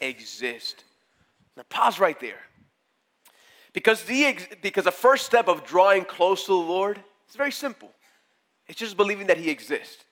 Exists. 0.00 0.44
Exist. 0.54 0.84
Now 1.56 1.64
pause 1.68 1.98
right 1.98 2.18
there. 2.20 2.40
Because 3.72 4.04
the, 4.04 4.38
because 4.62 4.84
the 4.84 4.92
first 4.92 5.26
step 5.26 5.48
of 5.48 5.64
drawing 5.64 6.04
close 6.04 6.44
to 6.44 6.52
the 6.52 6.54
Lord 6.54 7.02
is 7.28 7.34
very 7.34 7.50
simple. 7.50 7.90
It's 8.68 8.78
just 8.78 8.96
believing 8.96 9.26
that 9.26 9.38
He 9.38 9.50
exists. 9.50 10.04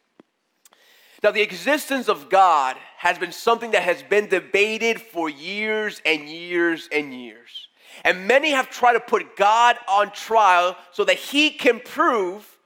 Now, 1.22 1.30
the 1.30 1.40
existence 1.40 2.10
of 2.10 2.28
God 2.28 2.76
has 2.98 3.16
been 3.16 3.32
something 3.32 3.70
that 3.70 3.82
has 3.82 4.02
been 4.02 4.28
debated 4.28 5.00
for 5.00 5.30
years 5.30 6.02
and 6.04 6.28
years 6.28 6.86
and 6.92 7.14
years. 7.14 7.68
And 8.04 8.26
many 8.26 8.50
have 8.50 8.68
tried 8.68 8.92
to 8.94 9.00
put 9.00 9.34
God 9.34 9.78
on 9.88 10.10
trial 10.10 10.76
so 10.92 11.04
that 11.04 11.16
He 11.16 11.50
can 11.50 11.80
prove 11.80 12.58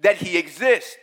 that 0.00 0.16
He 0.16 0.36
exists. 0.36 0.96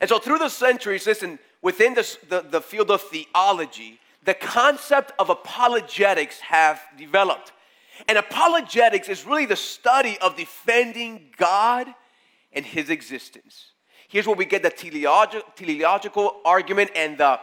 And 0.00 0.08
so, 0.08 0.18
through 0.18 0.38
the 0.38 0.48
centuries, 0.48 1.06
listen, 1.06 1.38
within 1.62 1.94
the, 1.94 2.18
the, 2.28 2.40
the 2.42 2.60
field 2.60 2.90
of 2.90 3.02
theology, 3.02 4.00
the 4.24 4.34
concept 4.34 5.12
of 5.18 5.30
apologetics 5.30 6.40
have 6.40 6.80
developed. 6.96 7.52
And 8.08 8.18
apologetics 8.18 9.08
is 9.08 9.24
really 9.24 9.46
the 9.46 9.56
study 9.56 10.18
of 10.20 10.36
defending 10.36 11.30
God 11.36 11.86
and 12.52 12.64
His 12.64 12.90
existence. 12.90 13.66
Here's 14.08 14.26
where 14.26 14.36
we 14.36 14.44
get 14.44 14.62
the 14.62 14.70
teleologi- 14.70 15.42
teleological 15.56 16.40
argument 16.44 16.90
and 16.94 17.18
the 17.18 17.38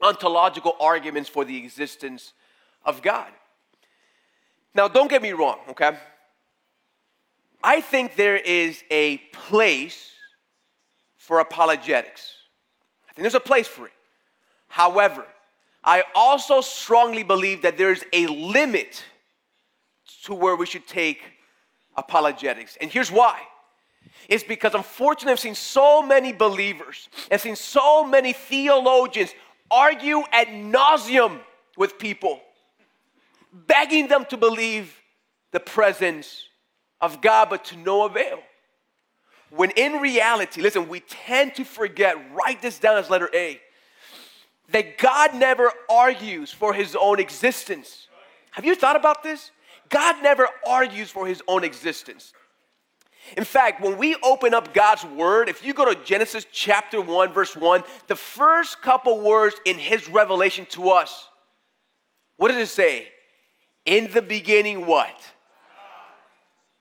ontological 0.00 0.76
arguments 0.80 1.28
for 1.28 1.44
the 1.44 1.56
existence 1.58 2.32
of 2.84 3.02
God. 3.02 3.30
Now, 4.74 4.88
don't 4.88 5.10
get 5.10 5.22
me 5.22 5.32
wrong, 5.32 5.58
okay? 5.70 5.96
I 7.62 7.80
think 7.80 8.16
there 8.16 8.36
is 8.36 8.82
a 8.90 9.18
place 9.32 10.12
for 11.30 11.38
apologetics. 11.38 12.32
I 13.08 13.12
think 13.12 13.22
there's 13.22 13.36
a 13.36 13.38
place 13.38 13.68
for 13.68 13.86
it. 13.86 13.92
However, 14.66 15.24
I 15.84 16.02
also 16.12 16.60
strongly 16.60 17.22
believe 17.22 17.62
that 17.62 17.78
there's 17.78 18.02
a 18.12 18.26
limit 18.26 19.04
to 20.24 20.34
where 20.34 20.56
we 20.56 20.66
should 20.66 20.88
take 20.88 21.22
apologetics. 21.96 22.76
And 22.80 22.90
here's 22.90 23.12
why. 23.12 23.38
It's 24.28 24.42
because 24.42 24.74
unfortunately 24.74 25.30
I've 25.30 25.38
seen 25.38 25.54
so 25.54 26.02
many 26.02 26.32
believers, 26.32 27.08
I've 27.30 27.40
seen 27.40 27.54
so 27.54 28.02
many 28.02 28.32
theologians 28.32 29.32
argue 29.70 30.24
ad 30.32 30.48
nauseum 30.48 31.38
with 31.76 31.96
people, 31.96 32.40
begging 33.52 34.08
them 34.08 34.24
to 34.30 34.36
believe 34.36 35.00
the 35.52 35.60
presence 35.60 36.48
of 37.00 37.20
God, 37.20 37.50
but 37.50 37.66
to 37.66 37.76
no 37.76 38.04
avail. 38.04 38.40
When 39.50 39.70
in 39.72 39.94
reality, 39.94 40.62
listen, 40.62 40.88
we 40.88 41.00
tend 41.00 41.56
to 41.56 41.64
forget, 41.64 42.16
write 42.32 42.62
this 42.62 42.78
down 42.78 42.96
as 42.96 43.10
letter 43.10 43.28
A, 43.34 43.60
that 44.70 44.98
God 44.98 45.34
never 45.34 45.72
argues 45.88 46.52
for 46.52 46.72
his 46.72 46.96
own 46.96 47.18
existence. 47.18 48.06
Have 48.52 48.64
you 48.64 48.74
thought 48.74 48.96
about 48.96 49.22
this? 49.22 49.50
God 49.88 50.22
never 50.22 50.48
argues 50.66 51.10
for 51.10 51.26
his 51.26 51.42
own 51.48 51.64
existence. 51.64 52.32
In 53.36 53.44
fact, 53.44 53.80
when 53.80 53.98
we 53.98 54.16
open 54.22 54.54
up 54.54 54.72
God's 54.72 55.04
word, 55.04 55.48
if 55.48 55.64
you 55.64 55.74
go 55.74 55.92
to 55.92 56.00
Genesis 56.04 56.46
chapter 56.50 57.00
1, 57.00 57.32
verse 57.32 57.54
1, 57.54 57.82
the 58.06 58.16
first 58.16 58.80
couple 58.82 59.20
words 59.20 59.56
in 59.64 59.78
his 59.78 60.08
revelation 60.08 60.66
to 60.70 60.90
us, 60.90 61.28
what 62.36 62.48
does 62.48 62.56
it 62.56 62.72
say? 62.72 63.08
In 63.84 64.10
the 64.12 64.22
beginning, 64.22 64.86
what? 64.86 65.14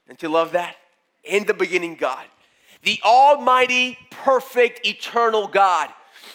Don't 0.07 0.21
you 0.21 0.29
love 0.29 0.53
that? 0.53 0.75
In 1.23 1.45
the 1.45 1.53
beginning, 1.53 1.95
God. 1.95 2.25
The 2.83 2.99
Almighty, 3.03 3.97
perfect, 4.11 4.85
eternal 4.85 5.47
God. 5.47 5.89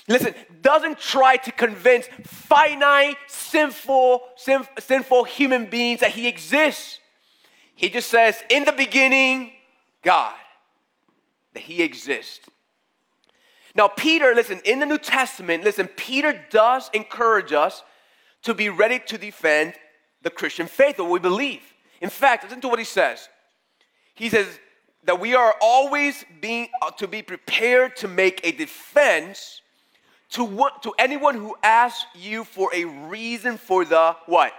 Listen, 0.08 0.34
doesn't 0.60 0.98
try 0.98 1.36
to 1.38 1.52
convince 1.52 2.06
finite, 2.24 3.16
sinful, 3.26 4.22
sin, 4.36 4.66
sinful 4.78 5.24
human 5.24 5.66
beings 5.66 6.00
that 6.00 6.10
He 6.10 6.28
exists. 6.28 7.00
He 7.74 7.88
just 7.88 8.10
says, 8.10 8.42
in 8.50 8.64
the 8.64 8.72
beginning, 8.72 9.52
God, 10.02 10.34
that 11.54 11.62
He 11.62 11.82
exists. 11.82 12.46
Now, 13.74 13.88
Peter, 13.88 14.34
listen, 14.34 14.60
in 14.64 14.78
the 14.78 14.86
New 14.86 14.98
Testament, 14.98 15.64
listen, 15.64 15.88
Peter 15.88 16.44
does 16.50 16.90
encourage 16.92 17.52
us 17.52 17.82
to 18.42 18.54
be 18.54 18.68
ready 18.68 19.00
to 19.06 19.18
defend 19.18 19.74
the 20.22 20.30
Christian 20.30 20.66
faith, 20.66 20.98
what 20.98 21.10
we 21.10 21.18
believe. 21.18 21.62
In 22.00 22.10
fact, 22.10 22.44
listen 22.44 22.60
to 22.60 22.68
what 22.68 22.78
he 22.78 22.84
says. 22.84 23.28
He 24.14 24.28
says 24.28 24.46
that 25.04 25.20
we 25.20 25.34
are 25.34 25.54
always 25.60 26.24
being 26.40 26.68
uh, 26.82 26.90
to 26.92 27.06
be 27.06 27.22
prepared 27.22 27.96
to 27.96 28.08
make 28.08 28.40
a 28.44 28.52
defense 28.52 29.60
to 30.30 30.44
what 30.44 30.82
to 30.82 30.92
anyone 30.98 31.34
who 31.34 31.54
asks 31.62 32.06
you 32.14 32.44
for 32.44 32.70
a 32.74 32.84
reason 32.84 33.56
for 33.56 33.84
the 33.84 34.16
what? 34.26 34.52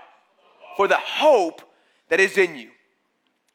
For 0.78 0.88
the 0.88 0.98
hope 0.98 1.62
that 2.10 2.20
is 2.20 2.38
in 2.38 2.56
you. 2.56 2.70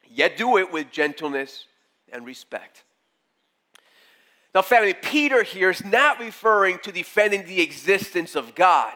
Yet 0.08 0.36
do 0.36 0.58
it 0.58 0.72
with 0.72 0.90
gentleness 0.90 1.66
and 2.12 2.26
respect. 2.26 2.82
Now, 4.54 4.62
family, 4.62 4.94
Peter 4.94 5.44
here 5.44 5.70
is 5.70 5.84
not 5.84 6.18
referring 6.18 6.80
to 6.80 6.90
defending 6.90 7.46
the 7.46 7.60
existence 7.60 8.34
of 8.34 8.54
God. 8.56 8.92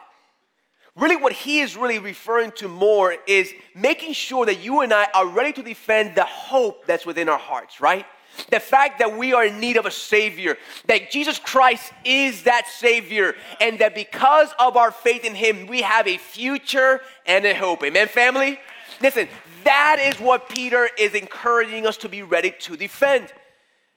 Really, 0.97 1.17
what 1.17 1.33
he 1.33 1.61
is 1.61 1.77
really 1.77 1.99
referring 1.99 2.53
to 2.53 2.69
more 2.69 3.17
is 3.27 3.53
making 3.75 4.13
sure 4.13 4.47
that 4.47 4.63
you 4.63 4.81
and 4.81 4.93
I 4.93 5.09
are 5.13 5.27
ready 5.27 5.53
to 5.55 5.63
defend 5.63 6.15
the 6.15 6.25
hope 6.25 6.87
that's 6.87 7.05
within 7.05 7.29
our 7.29 7.39
hearts, 7.39 7.81
right? 7.81 8.07
The 8.51 8.61
fact 8.61 9.01
that 9.01 9.17
we 9.17 9.33
are 9.33 9.45
in 9.45 9.59
need 9.59 9.77
of 9.77 9.87
a 9.87 9.91
Savior, 9.91 10.57
that 10.87 11.11
Jesus 11.11 11.39
Christ 11.39 11.93
is 12.05 12.45
that 12.45 12.69
Savior, 12.69 13.35
and 13.61 13.79
that 13.81 13.95
because 13.95 14.51
of 14.59 14.77
our 14.77 14.93
faith 14.93 15.25
in 15.25 15.35
Him, 15.35 15.67
we 15.67 15.83
have 15.83 16.07
a 16.07 16.17
future 16.17 17.01
and 17.27 17.45
a 17.45 17.55
hope. 17.55 17.83
Amen, 17.83 18.07
family? 18.07 18.61
Listen, 19.01 19.29
that 19.65 19.99
is 20.01 20.21
what 20.21 20.49
Peter 20.49 20.89
is 20.97 21.15
encouraging 21.15 21.87
us 21.87 21.97
to 21.99 22.09
be 22.09 22.23
ready 22.23 22.53
to 22.61 22.77
defend. 22.77 23.33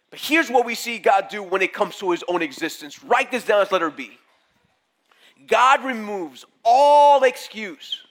But 0.10 0.20
here's 0.20 0.50
what 0.50 0.66
we 0.66 0.74
see 0.74 0.98
God 0.98 1.28
do 1.30 1.44
when 1.44 1.62
it 1.62 1.74
comes 1.74 1.98
to 1.98 2.10
His 2.12 2.24
own 2.28 2.42
existence. 2.42 3.04
Write 3.04 3.30
this 3.30 3.46
down 3.46 3.62
as 3.62 3.72
letter 3.72 3.92
B. 3.92 4.18
God 5.48 5.84
removes 5.84 6.46
all 6.68 7.24
excuse 7.24 8.02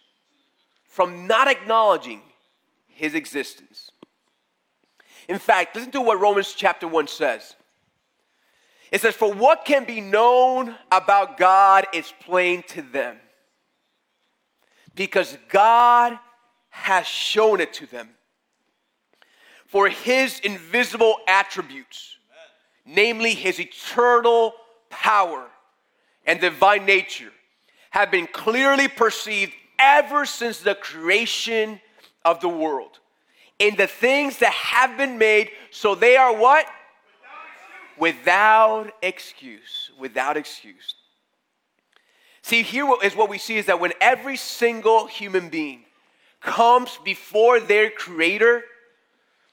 from 0.86 1.26
not 1.26 1.46
acknowledging 1.46 2.22
His 2.88 3.14
existence. 3.14 3.90
In 5.28 5.38
fact, 5.38 5.76
listen 5.76 5.90
to 5.92 6.00
what 6.00 6.20
Romans 6.20 6.54
chapter 6.54 6.88
1 6.88 7.08
says. 7.08 7.54
It 8.90 9.00
says, 9.00 9.14
For 9.14 9.32
what 9.32 9.64
can 9.64 9.84
be 9.84 10.00
known 10.00 10.75
about 10.90 11.36
God 11.36 11.86
is 11.92 12.12
plain 12.25 12.62
to 12.68 12.82
them, 12.82 13.18
because 14.95 15.36
God 15.49 16.19
has 16.71 17.06
shown 17.06 17.60
it 17.60 17.73
to 17.75 17.86
them. 17.86 18.10
For 19.66 19.88
his 19.88 20.38
invisible 20.40 21.16
attributes, 21.26 22.16
namely 22.84 23.34
his 23.34 23.58
eternal 23.58 24.54
power 24.88 25.47
and 26.25 26.40
divine 26.40 26.86
nature, 26.86 27.32
have 27.97 28.11
been 28.11 28.26
clearly 28.26 28.89
perceived 28.89 29.54
ever 29.78 30.26
since 30.26 30.61
the 30.61 30.75
creation 30.75 31.80
of 32.26 32.41
the 32.41 32.49
world 32.49 32.99
in 33.59 33.75
the 33.76 33.87
things 33.87 34.39
that 34.41 34.52
have 34.52 34.99
been 34.99 35.17
made, 35.17 35.50
so 35.71 35.95
they 35.95 36.15
are 36.15 36.37
what? 36.37 36.67
Without 37.97 38.93
excuse. 39.00 39.91
Without 39.99 40.37
excuse. 40.37 40.95
See, 42.43 42.63
here 42.63 42.87
is 43.02 43.17
what 43.17 43.30
we 43.30 43.39
see 43.39 43.56
is 43.56 43.65
that 43.65 43.80
when 43.80 43.95
every 43.99 44.37
single 44.37 45.06
human 45.06 45.49
being 45.49 45.85
comes 46.43 46.99
before 47.02 47.61
their 47.61 47.89
creator, 47.89 48.63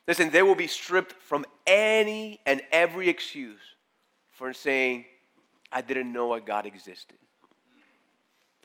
listen, 0.06 0.32
they 0.32 0.44
will 0.44 0.54
be 0.54 0.68
stripped 0.68 1.14
from 1.14 1.46
any 1.66 2.42
and 2.46 2.62
every 2.74 3.08
excuse 3.08 3.62
for 4.32 4.52
saying, 4.52 5.06
I 5.72 5.80
didn't 5.80 6.12
know 6.12 6.34
a 6.34 6.42
God 6.42 6.66
existed. 6.66 7.18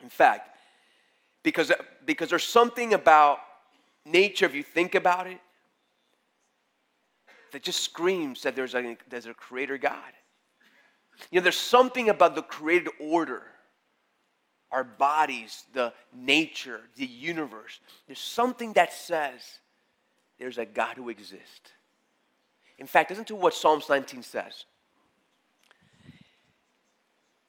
In 0.03 0.09
fact, 0.09 0.57
because, 1.43 1.73
because 2.05 2.31
there's 2.31 2.45
something 2.45 2.95
about 2.95 3.39
nature, 4.05 4.47
if 4.47 4.55
you 4.55 4.63
think 4.63 4.95
about 4.95 5.27
it, 5.27 5.39
that 7.53 7.63
just 7.63 7.83
screams 7.83 8.43
that 8.43 8.55
there's 8.55 8.75
a, 8.75 8.97
there's 9.09 9.27
a 9.27 9.35
creator 9.35 9.79
God. 9.79 10.13
You 11.31 11.41
know, 11.41 11.45
there's 11.45 11.57
something 11.57 12.09
about 12.09 12.35
the 12.35 12.43
created 12.43 12.91
order, 13.01 13.43
our 14.71 14.85
bodies, 14.85 15.65
the 15.73 15.93
nature, 16.15 16.81
the 16.97 17.07
universe. 17.07 17.81
There's 18.07 18.21
something 18.21 18.75
that 18.75 18.93
says 18.93 19.41
there's 20.39 20.59
a 20.59 20.67
God 20.67 20.97
who 20.97 21.09
exists. 21.09 21.73
In 22.79 22.87
fact, 22.87 23.11
listen 23.11 23.25
to 23.27 23.35
what 23.35 23.55
Psalms 23.55 23.89
19 23.89 24.23
says. 24.23 24.65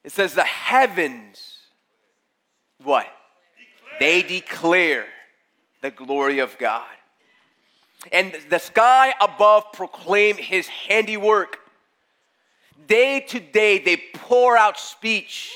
It 0.02 0.12
says, 0.12 0.34
The 0.34 0.42
heavens, 0.42 1.58
what? 2.82 3.06
Declare. 3.06 3.98
They 4.00 4.22
declare 4.22 5.06
the 5.82 5.90
glory 5.90 6.38
of 6.38 6.56
God. 6.58 6.86
And 8.12 8.34
the 8.48 8.58
sky 8.58 9.14
above 9.20 9.72
proclaim 9.72 10.36
his 10.36 10.66
handiwork. 10.66 11.58
Day 12.86 13.20
to 13.28 13.40
day 13.40 13.78
they 13.78 14.02
pour 14.14 14.56
out 14.56 14.78
speech. 14.78 15.52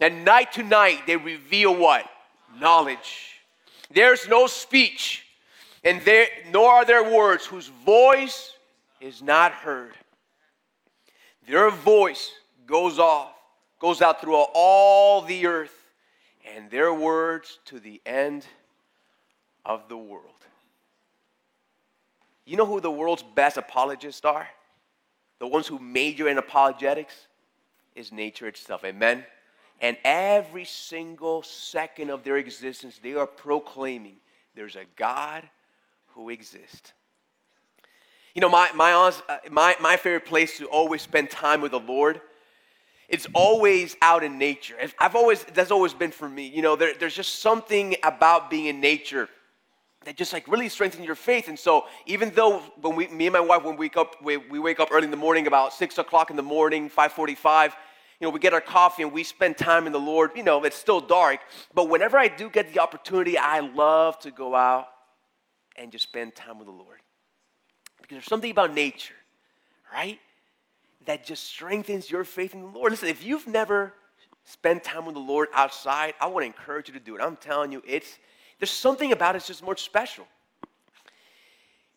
And 0.00 0.24
night 0.24 0.52
to 0.52 0.62
night 0.62 1.06
they 1.06 1.16
reveal 1.16 1.74
what? 1.74 2.04
Knowledge. 2.58 3.40
There's 3.92 4.28
no 4.28 4.46
speech, 4.46 5.24
and 5.82 6.00
there 6.02 6.28
nor 6.52 6.70
are 6.70 6.84
there 6.84 7.10
words 7.10 7.44
whose 7.44 7.66
voice 7.66 8.52
is 9.00 9.20
not 9.20 9.52
heard. 9.52 9.94
Their 11.48 11.70
voice 11.70 12.30
goes 12.66 13.00
off, 13.00 13.32
goes 13.80 14.00
out 14.00 14.20
through 14.20 14.36
all 14.54 15.22
the 15.22 15.46
earth, 15.46 15.79
and 16.44 16.70
their 16.70 16.92
words 16.92 17.58
to 17.66 17.80
the 17.80 18.00
end 18.06 18.46
of 19.64 19.88
the 19.88 19.96
world. 19.96 20.24
You 22.44 22.56
know 22.56 22.66
who 22.66 22.80
the 22.80 22.90
world's 22.90 23.22
best 23.22 23.56
apologists 23.56 24.24
are? 24.24 24.48
The 25.38 25.46
ones 25.46 25.66
who 25.66 25.78
major 25.78 26.28
in 26.28 26.38
apologetics? 26.38 27.14
Is 27.96 28.12
nature 28.12 28.46
itself. 28.46 28.84
Amen? 28.84 29.24
And 29.80 29.96
every 30.04 30.64
single 30.64 31.42
second 31.42 32.10
of 32.10 32.22
their 32.22 32.36
existence, 32.36 33.00
they 33.02 33.14
are 33.14 33.26
proclaiming 33.26 34.16
there's 34.54 34.76
a 34.76 34.84
God 34.96 35.48
who 36.08 36.30
exists. 36.30 36.92
You 38.34 38.40
know, 38.40 38.48
my, 38.48 38.70
my, 38.74 38.92
uh, 38.92 39.12
my, 39.50 39.74
my 39.80 39.96
favorite 39.96 40.26
place 40.26 40.58
to 40.58 40.66
always 40.66 41.02
spend 41.02 41.30
time 41.30 41.60
with 41.60 41.72
the 41.72 41.80
Lord 41.80 42.20
it's 43.10 43.26
always 43.34 43.96
out 44.00 44.22
in 44.22 44.38
nature. 44.38 44.76
I've 44.98 45.16
always, 45.16 45.42
that's 45.42 45.72
always 45.72 45.92
been 45.92 46.12
for 46.12 46.28
me. 46.28 46.46
You 46.46 46.62
know, 46.62 46.76
there, 46.76 46.94
there's 46.98 47.14
just 47.14 47.40
something 47.40 47.96
about 48.04 48.50
being 48.50 48.66
in 48.66 48.80
nature 48.80 49.28
that 50.04 50.16
just 50.16 50.32
like 50.32 50.46
really 50.46 50.68
strengthens 50.68 51.04
your 51.04 51.16
faith. 51.16 51.48
And 51.48 51.58
so 51.58 51.86
even 52.06 52.30
though 52.30 52.60
when 52.80 52.94
we, 52.94 53.08
me 53.08 53.26
and 53.26 53.32
my 53.32 53.40
wife, 53.40 53.64
when 53.64 53.74
we 53.74 53.86
wake 53.86 53.96
up, 53.96 54.22
we, 54.22 54.36
we 54.36 54.60
wake 54.60 54.78
up 54.78 54.90
early 54.92 55.04
in 55.04 55.10
the 55.10 55.16
morning, 55.16 55.48
about 55.48 55.74
six 55.74 55.98
o'clock 55.98 56.30
in 56.30 56.36
the 56.36 56.42
morning, 56.42 56.88
545, 56.88 57.74
you 58.20 58.26
know, 58.26 58.30
we 58.30 58.38
get 58.38 58.54
our 58.54 58.60
coffee 58.60 59.02
and 59.02 59.12
we 59.12 59.24
spend 59.24 59.58
time 59.58 59.88
in 59.88 59.92
the 59.92 60.00
Lord. 60.00 60.30
You 60.36 60.44
know, 60.44 60.62
it's 60.62 60.76
still 60.76 61.00
dark, 61.00 61.40
but 61.74 61.88
whenever 61.88 62.16
I 62.16 62.28
do 62.28 62.48
get 62.48 62.72
the 62.72 62.78
opportunity, 62.78 63.36
I 63.36 63.58
love 63.58 64.20
to 64.20 64.30
go 64.30 64.54
out 64.54 64.86
and 65.74 65.90
just 65.90 66.04
spend 66.04 66.36
time 66.36 66.58
with 66.58 66.66
the 66.66 66.72
Lord. 66.72 67.00
Because 68.00 68.14
there's 68.16 68.26
something 68.26 68.50
about 68.50 68.72
nature, 68.72 69.14
right? 69.92 70.20
That 71.06 71.24
just 71.24 71.44
strengthens 71.44 72.10
your 72.10 72.24
faith 72.24 72.54
in 72.54 72.60
the 72.60 72.68
Lord. 72.68 72.92
Listen, 72.92 73.08
if 73.08 73.24
you've 73.24 73.46
never 73.46 73.94
spent 74.44 74.84
time 74.84 75.06
with 75.06 75.14
the 75.14 75.20
Lord 75.20 75.48
outside, 75.54 76.14
I 76.20 76.26
want 76.26 76.42
to 76.42 76.46
encourage 76.46 76.88
you 76.88 76.94
to 76.94 77.00
do 77.00 77.16
it. 77.16 77.22
I'm 77.22 77.36
telling 77.36 77.72
you, 77.72 77.82
it's 77.86 78.18
there's 78.58 78.70
something 78.70 79.12
about 79.12 79.30
it 79.30 79.38
that's 79.38 79.46
just 79.46 79.62
more 79.62 79.76
special. 79.76 80.26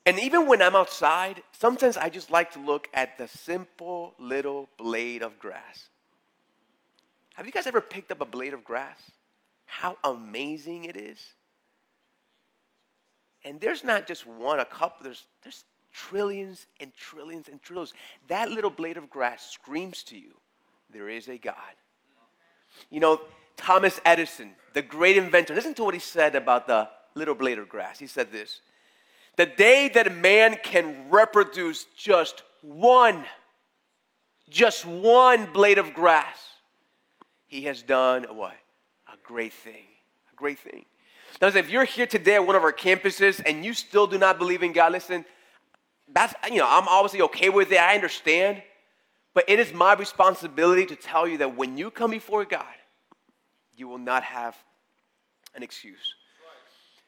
And 0.05 0.19
even 0.19 0.47
when 0.47 0.61
I'm 0.61 0.75
outside, 0.75 1.43
sometimes 1.51 1.97
I 1.97 2.09
just 2.09 2.31
like 2.31 2.51
to 2.53 2.59
look 2.59 2.89
at 2.93 3.17
the 3.17 3.27
simple 3.27 4.15
little 4.19 4.69
blade 4.77 5.21
of 5.21 5.39
grass. 5.39 5.89
Have 7.35 7.45
you 7.45 7.51
guys 7.51 7.67
ever 7.67 7.81
picked 7.81 8.11
up 8.11 8.21
a 8.21 8.25
blade 8.25 8.53
of 8.53 8.63
grass? 8.63 8.99
How 9.65 9.97
amazing 10.03 10.85
it 10.85 10.97
is. 10.97 11.19
And 13.45 13.59
there's 13.59 13.83
not 13.83 14.07
just 14.07 14.25
one, 14.25 14.59
a 14.59 14.65
couple, 14.65 15.03
there's, 15.03 15.25
there's 15.41 15.65
trillions 15.93 16.67
and 16.79 16.93
trillions 16.95 17.47
and 17.47 17.61
trillions. 17.61 17.93
That 18.27 18.51
little 18.51 18.69
blade 18.69 18.97
of 18.97 19.09
grass 19.09 19.49
screams 19.51 20.03
to 20.03 20.17
you, 20.17 20.33
there 20.91 21.07
is 21.07 21.27
a 21.29 21.37
God. 21.37 21.55
You 22.89 22.99
know, 22.99 23.21
Thomas 23.55 24.01
Edison, 24.03 24.51
the 24.73 24.81
great 24.81 25.17
inventor, 25.17 25.53
listen 25.53 25.73
to 25.75 25.83
what 25.83 25.93
he 25.93 25.99
said 25.99 26.35
about 26.35 26.67
the 26.67 26.89
little 27.15 27.35
blade 27.35 27.59
of 27.59 27.69
grass. 27.69 27.99
He 27.99 28.07
said 28.07 28.31
this 28.31 28.61
The 29.37 29.45
day 29.45 29.89
that 29.89 30.07
a 30.07 30.11
man 30.11 30.57
can 30.63 31.09
reproduce 31.09 31.85
just 31.95 32.43
one, 32.61 33.23
just 34.49 34.85
one 34.85 35.51
blade 35.53 35.77
of 35.77 35.93
grass, 35.93 36.37
he 37.45 37.61
has 37.63 37.83
done 37.83 38.25
a 38.27 38.33
what? 38.33 38.55
A 39.07 39.17
great 39.23 39.53
thing. 39.53 39.85
A 40.31 40.35
great 40.35 40.57
thing. 40.57 40.85
Now, 41.41 41.47
if 41.47 41.69
you're 41.69 41.83
here 41.83 42.05
today 42.05 42.35
at 42.35 42.45
one 42.45 42.55
of 42.55 42.63
our 42.63 42.73
campuses 42.73 43.41
and 43.45 43.65
you 43.65 43.73
still 43.73 44.07
do 44.07 44.17
not 44.17 44.37
believe 44.37 44.63
in 44.63 44.71
God, 44.71 44.91
listen, 44.91 45.25
that's, 46.13 46.33
you 46.49 46.57
know, 46.57 46.67
I'm 46.69 46.87
obviously 46.87 47.21
okay 47.23 47.49
with 47.49 47.71
it. 47.71 47.79
I 47.79 47.95
understand. 47.95 48.61
But 49.33 49.45
it 49.47 49.59
is 49.59 49.73
my 49.73 49.93
responsibility 49.93 50.85
to 50.85 50.95
tell 50.95 51.27
you 51.27 51.39
that 51.39 51.57
when 51.57 51.77
you 51.77 51.89
come 51.89 52.11
before 52.11 52.45
God, 52.45 52.65
you 53.75 53.87
will 53.87 53.97
not 53.97 54.23
have 54.23 54.55
an 55.55 55.63
excuse. 55.63 56.15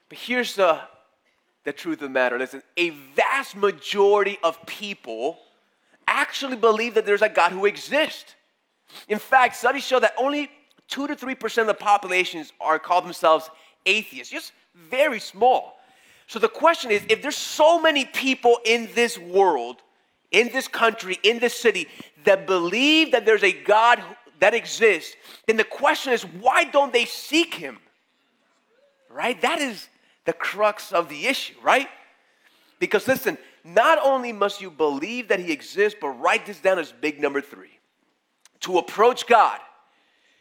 But 0.10 0.18
here's 0.18 0.56
the, 0.56 0.80
the 1.64 1.74
truth 1.74 1.96
of 1.96 2.08
the 2.08 2.10
matter 2.10 2.38
listen, 2.40 2.64
a 2.78 2.90
vast 3.16 3.56
majority 3.56 4.38
of 4.44 4.64
people 4.66 5.38
actually 6.08 6.56
believe 6.56 6.96
that 6.96 7.06
there's 7.06 7.22
a 7.22 7.30
God 7.30 7.52
who 7.52 7.66
exists. 7.66 8.36
In 9.08 9.20
fact, 9.20 9.56
studies 9.56 9.84
show 9.84 10.00
that 10.00 10.14
only 10.18 10.50
2 10.88 11.08
to 11.08 11.16
3% 11.16 11.62
of 11.62 11.68
the 11.68 11.74
populations 11.74 12.54
are 12.60 12.78
call 12.78 13.02
themselves 13.02 13.50
atheists, 13.86 14.32
just 14.32 14.52
very 14.76 15.20
small. 15.20 15.80
So 16.28 16.40
the 16.40 16.50
question 16.50 16.92
is 16.92 17.04
if 17.10 17.22
there's 17.22 17.38
so 17.38 17.80
many 17.80 18.06
people 18.06 18.60
in 18.66 18.90
this 18.96 19.18
world, 19.18 19.82
in 20.32 20.50
this 20.50 20.68
country, 20.68 21.20
in 21.24 21.40
this 21.40 21.54
city 21.54 21.88
that 22.24 22.48
believe 22.48 23.12
that 23.12 23.26
there's 23.26 23.44
a 23.44 23.52
God 23.52 24.02
that 24.40 24.54
exists, 24.54 25.16
then 25.48 25.58
the 25.58 25.64
question 25.64 26.14
is 26.14 26.24
why 26.24 26.64
don't 26.64 26.92
they 26.92 27.06
seek 27.06 27.54
him? 27.54 27.80
Right? 29.10 29.40
That 29.42 29.60
is 29.60 29.88
the 30.26 30.34
crux 30.34 30.92
of 30.92 31.08
the 31.10 31.28
issue, 31.28 31.54
right? 31.64 31.88
Because 32.80 33.08
listen, 33.08 33.38
not 33.64 34.00
only 34.04 34.32
must 34.32 34.62
you 34.62 34.70
believe 34.70 35.30
that 35.30 35.40
he 35.40 35.52
exists, 35.52 35.98
but 36.00 36.10
write 36.10 36.46
this 36.46 36.60
down 36.60 36.80
as 36.80 36.92
big 36.92 37.20
number 37.20 37.42
three. 37.42 37.80
To 38.62 38.78
approach 38.80 39.28
God, 39.28 39.60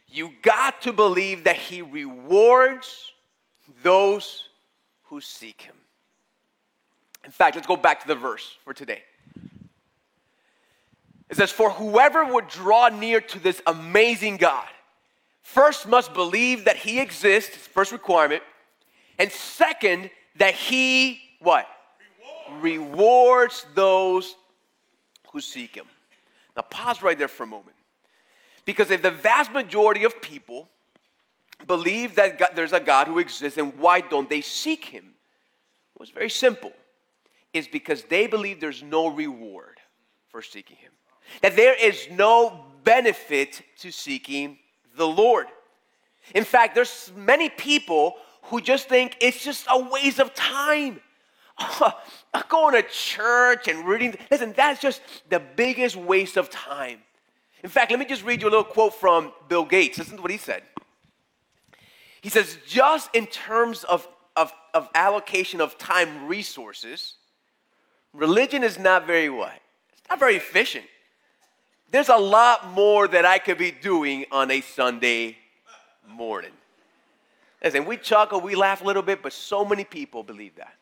you 0.07 0.31
got 0.41 0.81
to 0.81 0.93
believe 0.93 1.43
that 1.43 1.55
he 1.55 1.81
rewards 1.81 3.11
those 3.83 4.49
who 5.09 5.21
seek 5.21 5.61
him. 5.61 5.75
In 7.23 7.31
fact, 7.31 7.55
let's 7.55 7.67
go 7.67 7.75
back 7.75 8.01
to 8.01 8.07
the 8.07 8.15
verse 8.15 8.57
for 8.63 8.73
today. 8.73 9.01
It 11.29 11.37
says, 11.37 11.51
For 11.51 11.71
whoever 11.71 12.23
would 12.23 12.47
draw 12.47 12.89
near 12.89 13.19
to 13.19 13.39
this 13.39 13.61
amazing 13.65 14.37
God, 14.37 14.67
first 15.41 15.87
must 15.87 16.13
believe 16.13 16.65
that 16.65 16.77
he 16.77 16.99
exists, 16.99 17.55
first 17.55 17.91
requirement, 17.91 18.43
and 19.17 19.31
second, 19.31 20.11
that 20.37 20.53
he 20.53 21.19
what? 21.39 21.67
Rewards, 22.61 22.91
Rewards 22.91 23.65
those 23.73 24.35
who 25.31 25.41
seek 25.41 25.75
him. 25.75 25.85
Now 26.55 26.61
pause 26.63 27.01
right 27.01 27.17
there 27.17 27.27
for 27.27 27.43
a 27.43 27.47
moment. 27.47 27.75
Because 28.65 28.91
if 28.91 29.01
the 29.01 29.11
vast 29.11 29.51
majority 29.51 30.03
of 30.03 30.21
people 30.21 30.69
believe 31.67 32.15
that 32.15 32.37
God, 32.37 32.49
there's 32.55 32.73
a 32.73 32.79
God 32.79 33.07
who 33.07 33.19
exists, 33.19 33.57
and 33.57 33.77
why 33.77 34.01
don't 34.01 34.29
they 34.29 34.41
seek 34.41 34.85
him? 34.85 35.13
Well, 35.95 36.03
it's 36.03 36.11
very 36.11 36.29
simple. 36.29 36.73
It's 37.53 37.67
because 37.67 38.03
they 38.03 38.27
believe 38.27 38.59
there's 38.59 38.83
no 38.83 39.07
reward 39.07 39.79
for 40.29 40.41
seeking 40.41 40.77
him. 40.77 40.91
That 41.41 41.55
there 41.55 41.73
is 41.73 42.07
no 42.11 42.65
benefit 42.83 43.61
to 43.79 43.91
seeking 43.91 44.59
the 44.97 45.07
Lord. 45.07 45.47
In 46.33 46.43
fact, 46.43 46.75
there's 46.75 47.11
many 47.15 47.49
people 47.49 48.15
who 48.43 48.61
just 48.61 48.89
think 48.89 49.17
it's 49.21 49.43
just 49.43 49.65
a 49.69 49.89
waste 49.89 50.19
of 50.19 50.33
time. 50.33 50.99
going 52.49 52.75
to 52.75 52.87
church 52.89 53.67
and 53.67 53.87
reading. 53.87 54.15
Listen, 54.29 54.53
that's 54.55 54.81
just 54.81 55.01
the 55.29 55.39
biggest 55.39 55.95
waste 55.95 56.37
of 56.37 56.49
time. 56.49 56.99
In 57.63 57.69
fact, 57.69 57.91
let 57.91 57.99
me 57.99 58.05
just 58.05 58.23
read 58.23 58.41
you 58.41 58.49
a 58.49 58.51
little 58.51 58.63
quote 58.63 58.93
from 58.93 59.31
Bill 59.47 59.65
Gates. 59.65 59.97
Listen 59.97 60.17
to 60.17 60.21
what 60.21 60.31
he 60.31 60.37
said. 60.37 60.63
He 62.25 62.31
says, 62.31 62.57
just 62.65 63.13
in 63.13 63.27
terms 63.27 63.83
of, 63.83 64.07
of, 64.35 64.51
of 64.73 64.89
allocation 64.95 65.61
of 65.61 65.77
time 65.77 66.25
resources, 66.25 67.17
religion 68.13 68.63
is 68.63 68.79
not 68.79 69.05
very 69.05 69.29
what? 69.29 69.53
It's 69.93 70.09
not 70.09 70.17
very 70.17 70.35
efficient. 70.35 70.85
There's 71.91 72.09
a 72.09 72.17
lot 72.17 72.71
more 72.71 73.07
that 73.07 73.25
I 73.25 73.37
could 73.37 73.59
be 73.59 73.69
doing 73.69 74.25
on 74.31 74.49
a 74.49 74.61
Sunday 74.61 75.37
morning. 76.09 76.49
Listen, 77.63 77.85
we 77.85 77.95
chuckle, 77.95 78.41
we 78.41 78.55
laugh 78.55 78.81
a 78.81 78.85
little 78.85 79.03
bit, 79.03 79.21
but 79.21 79.31
so 79.31 79.63
many 79.63 79.83
people 79.83 80.23
believe 80.23 80.55
that. 80.55 80.73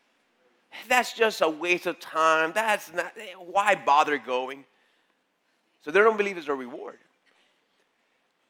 That's 0.88 1.12
just 1.12 1.42
a 1.42 1.48
waste 1.50 1.84
of 1.84 2.00
time. 2.00 2.52
That's 2.54 2.90
not, 2.90 3.12
why 3.36 3.74
bother 3.74 4.16
going? 4.16 4.64
So 5.84 5.90
they 5.90 6.00
don't 6.00 6.16
believe 6.16 6.36
there's 6.36 6.48
a 6.48 6.54
reward. 6.54 7.00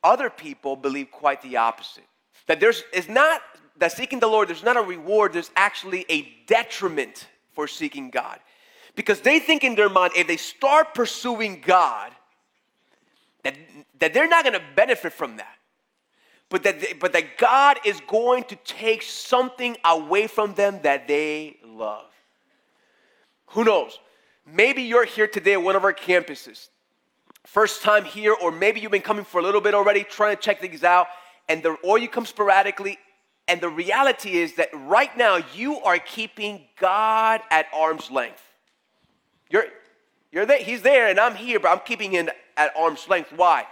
Other 0.05 0.31
people 0.31 0.77
believe 0.77 1.11
quite 1.11 1.43
the 1.43 1.57
opposite. 1.57 2.05
That 2.47 2.61
there's 2.61 2.85
is 2.93 3.09
not 3.09 3.41
that 3.79 3.93
seeking 3.93 4.21
the 4.21 4.27
Lord, 4.27 4.49
there's 4.49 4.63
not 4.63 4.77
a 4.77 4.83
reward, 4.83 5.33
there's 5.33 5.51
actually 5.57 6.07
a 6.09 6.33
detriment 6.47 7.27
for 7.53 7.67
seeking 7.67 8.11
God. 8.11 8.39
Because 8.95 9.21
they 9.21 9.41
think 9.41 9.65
in 9.65 9.75
their 9.75 9.89
mind, 9.89 10.13
if 10.17 10.27
they 10.27 10.37
start 10.37 10.95
pursuing 10.95 11.61
God, 11.67 12.13
that, 13.43 13.57
that 13.99 14.15
they're 14.15 14.29
not 14.29 14.45
going 14.45 14.55
to 14.55 14.63
benefit 14.77 15.13
from 15.13 15.37
that. 15.37 15.57
But 16.49 16.63
that, 16.63 16.81
they, 16.81 16.93
but 16.93 17.13
that 17.15 17.37
God 17.37 17.79
is 17.85 18.01
going 18.07 18.45
to 18.45 18.57
take 18.65 19.03
something 19.03 19.77
away 19.85 20.29
from 20.29 20.55
them 20.55 20.79
that 20.83 21.09
they 21.09 21.57
love. 21.65 22.07
Who 23.49 23.65
knows? 23.65 23.99
Maybe 24.47 24.83
you're 24.83 25.05
here 25.05 25.27
today 25.27 25.55
at 25.55 25.63
one 25.63 25.75
of 25.75 25.85
our 25.85 25.93
campuses. 25.93 26.69
First 27.45 27.83
time 27.83 28.05
here, 28.05 28.35
or 28.41 28.53
maybe 28.53 28.81
you've 28.81 28.93
been 28.93 29.03
coming 29.03 29.25
for 29.25 29.41
a 29.41 29.43
little 29.43 29.61
bit 29.61 29.75
already, 29.75 30.05
trying 30.05 30.37
to 30.37 30.41
check 30.41 30.61
things 30.61 30.85
out 30.85 31.09
and 31.49 31.63
the, 31.63 31.71
or 31.83 31.99
you 31.99 32.09
come 32.09 32.27
sporadically. 32.27 32.99
And 33.47 33.61
the 33.61 33.69
reality 33.69 34.39
is 34.39 34.55
that 34.55 34.71
right 34.73 35.15
now 35.17 35.41
you 35.55 35.79
are 35.81 35.99
keeping 35.99 36.63
God 36.81 37.43
at 37.51 37.67
arm's 37.75 38.11
length. 38.11 38.43
You're, 39.51 39.67
you're 40.33 40.47
there, 40.47 40.59
he's 40.59 40.83
there, 40.83 41.09
and 41.09 41.21
I'm 41.21 41.35
here, 41.35 41.61
but 41.61 41.69
I'm 41.69 41.81
keeping 41.81 42.13
him 42.13 42.31
at 42.57 42.75
arm's 42.77 43.07
length. 43.09 43.33
Why? 43.37 43.67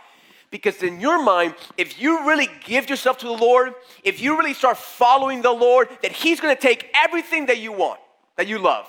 Because 0.50 0.82
in 0.82 1.00
your 1.00 1.22
mind, 1.24 1.54
if 1.78 2.00
you 2.00 2.26
really 2.28 2.48
give 2.64 2.90
yourself 2.90 3.16
to 3.18 3.26
the 3.26 3.32
Lord, 3.32 3.72
if 4.04 4.20
you 4.20 4.36
really 4.36 4.52
start 4.52 4.76
following 4.76 5.40
the 5.40 5.50
Lord, 5.50 5.88
that 6.02 6.12
He's 6.12 6.40
gonna 6.40 6.54
take 6.54 6.94
everything 7.02 7.46
that 7.46 7.58
you 7.58 7.72
want, 7.72 7.98
that 8.36 8.46
you 8.46 8.58
love. 8.58 8.86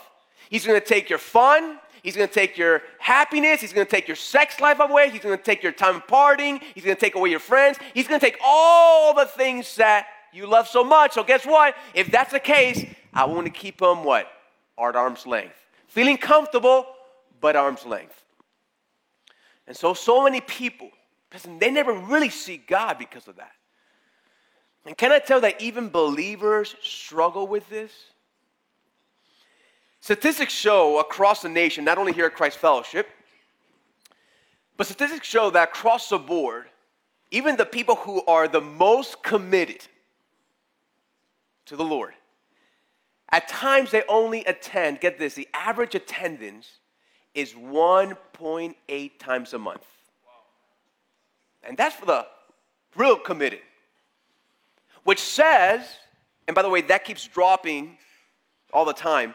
He's 0.49 0.67
gonna 0.67 0.81
take 0.81 1.09
your 1.09 1.19
fun, 1.19 1.79
He's 2.03 2.17
going 2.17 2.27
to 2.27 2.33
take 2.33 2.57
your 2.57 2.81
happiness. 2.99 3.61
He's 3.61 3.71
going 3.71 3.87
to 3.87 3.91
take 3.91 4.09
your 4.09 4.17
sex 4.17 4.59
life 4.59 4.79
away. 4.79 5.09
He's 5.09 5.21
going 5.21 5.37
to 5.37 5.43
take 5.43 5.63
your 5.63 5.71
time 5.71 6.01
partying. 6.01 6.61
He's 6.75 6.83
going 6.83 6.97
to 6.97 6.99
take 6.99 7.15
away 7.15 7.29
your 7.29 7.39
friends. 7.39 7.79
He's 7.93 8.09
going 8.09 8.19
to 8.19 8.25
take 8.25 8.37
all 8.43 9.15
the 9.15 9.25
things 9.25 9.77
that 9.77 10.07
you 10.33 10.45
love 10.45 10.67
so 10.67 10.83
much. 10.83 11.13
So 11.13 11.23
guess 11.23 11.45
what? 11.45 11.75
If 11.93 12.11
that's 12.11 12.33
the 12.33 12.41
case, 12.41 12.85
I 13.13 13.25
want 13.25 13.45
to 13.45 13.51
keep 13.51 13.79
them 13.79 14.03
what? 14.03 14.27
At 14.77 14.97
arm's 14.97 15.25
length. 15.25 15.55
Feeling 15.87 16.17
comfortable, 16.17 16.85
but 17.39 17.55
arm's 17.55 17.85
length. 17.85 18.21
And 19.65 19.77
so, 19.77 19.93
so 19.93 20.23
many 20.23 20.41
people, 20.41 20.89
they 21.59 21.71
never 21.71 21.93
really 21.93 22.29
see 22.29 22.57
God 22.57 22.97
because 22.97 23.29
of 23.29 23.37
that. 23.37 23.53
And 24.85 24.97
can 24.97 25.13
I 25.13 25.19
tell 25.19 25.39
that 25.41 25.61
even 25.61 25.87
believers 25.87 26.75
struggle 26.81 27.47
with 27.47 27.69
this? 27.69 27.93
Statistics 30.03 30.51
show 30.51 30.99
across 30.99 31.43
the 31.43 31.47
nation, 31.47 31.85
not 31.85 31.97
only 31.97 32.11
here 32.11 32.25
at 32.25 32.35
Christ 32.35 32.57
Fellowship, 32.57 33.07
but 34.75 34.85
statistics 34.85 35.25
show 35.25 35.49
that 35.51 35.69
across 35.69 36.09
the 36.09 36.17
board, 36.17 36.65
even 37.31 37.55
the 37.55 37.65
people 37.65 37.95
who 37.95 38.21
are 38.25 38.49
the 38.49 38.59
most 38.59 39.23
committed 39.23 39.87
to 41.67 41.77
the 41.77 41.85
Lord, 41.85 42.15
at 43.29 43.47
times 43.47 43.91
they 43.91 44.03
only 44.09 44.43
attend, 44.43 44.99
get 44.99 45.17
this, 45.17 45.35
the 45.35 45.47
average 45.53 45.95
attendance 45.95 46.79
is 47.33 47.53
1.8 47.53 49.19
times 49.19 49.53
a 49.53 49.57
month. 49.57 49.85
And 51.63 51.77
that's 51.77 51.95
for 51.95 52.05
the 52.05 52.27
real 52.97 53.15
committed. 53.15 53.61
Which 55.05 55.21
says, 55.21 55.87
and 56.45 56.53
by 56.53 56.61
the 56.61 56.67
way, 56.67 56.81
that 56.81 57.05
keeps 57.05 57.25
dropping 57.25 57.97
all 58.73 58.83
the 58.83 58.91
time 58.91 59.33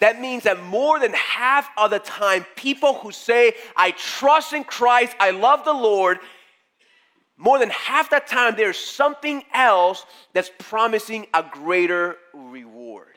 that 0.00 0.20
means 0.20 0.44
that 0.44 0.62
more 0.64 1.00
than 1.00 1.12
half 1.12 1.68
of 1.76 1.90
the 1.90 1.98
time, 1.98 2.46
people 2.54 2.94
who 2.94 3.10
say, 3.10 3.54
I 3.76 3.90
trust 3.92 4.52
in 4.52 4.64
Christ, 4.64 5.16
I 5.18 5.30
love 5.30 5.64
the 5.64 5.72
Lord, 5.72 6.18
more 7.36 7.58
than 7.58 7.70
half 7.70 8.10
that 8.10 8.26
time, 8.26 8.54
there's 8.56 8.78
something 8.78 9.44
else 9.54 10.04
that's 10.32 10.50
promising 10.58 11.26
a 11.32 11.44
greater 11.48 12.16
reward. 12.34 13.14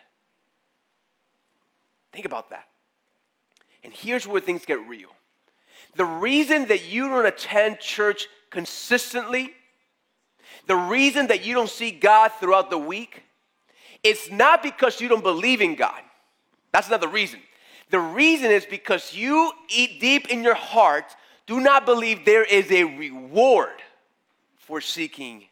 Think 2.13 2.25
about 2.25 2.51
that. 2.51 2.67
And 3.83 3.91
here's 3.91 4.27
where 4.27 4.41
things 4.41 4.63
get 4.65 4.87
real. 4.87 5.09
The 5.95 6.05
reason 6.05 6.67
that 6.67 6.85
you 6.85 7.09
don't 7.09 7.25
attend 7.25 7.79
church 7.79 8.27
consistently, 8.51 9.53
the 10.67 10.75
reason 10.75 11.27
that 11.27 11.43
you 11.43 11.55
don't 11.55 11.69
see 11.69 11.89
God 11.89 12.31
throughout 12.39 12.69
the 12.69 12.77
week, 12.77 13.23
it's 14.03 14.29
not 14.29 14.61
because 14.61 15.01
you 15.01 15.07
don't 15.07 15.23
believe 15.23 15.61
in 15.61 15.75
God. 15.75 16.01
That's 16.71 16.87
another 16.87 17.07
reason. 17.07 17.39
The 17.89 17.99
reason 17.99 18.51
is 18.51 18.65
because 18.65 19.13
you 19.13 19.51
eat 19.69 19.99
deep 19.99 20.29
in 20.29 20.43
your 20.43 20.55
heart 20.55 21.15
do 21.45 21.59
not 21.59 21.85
believe 21.85 22.23
there 22.23 22.45
is 22.45 22.71
a 22.71 22.83
reward 22.85 23.81
for 24.55 24.79
seeking 24.79 25.43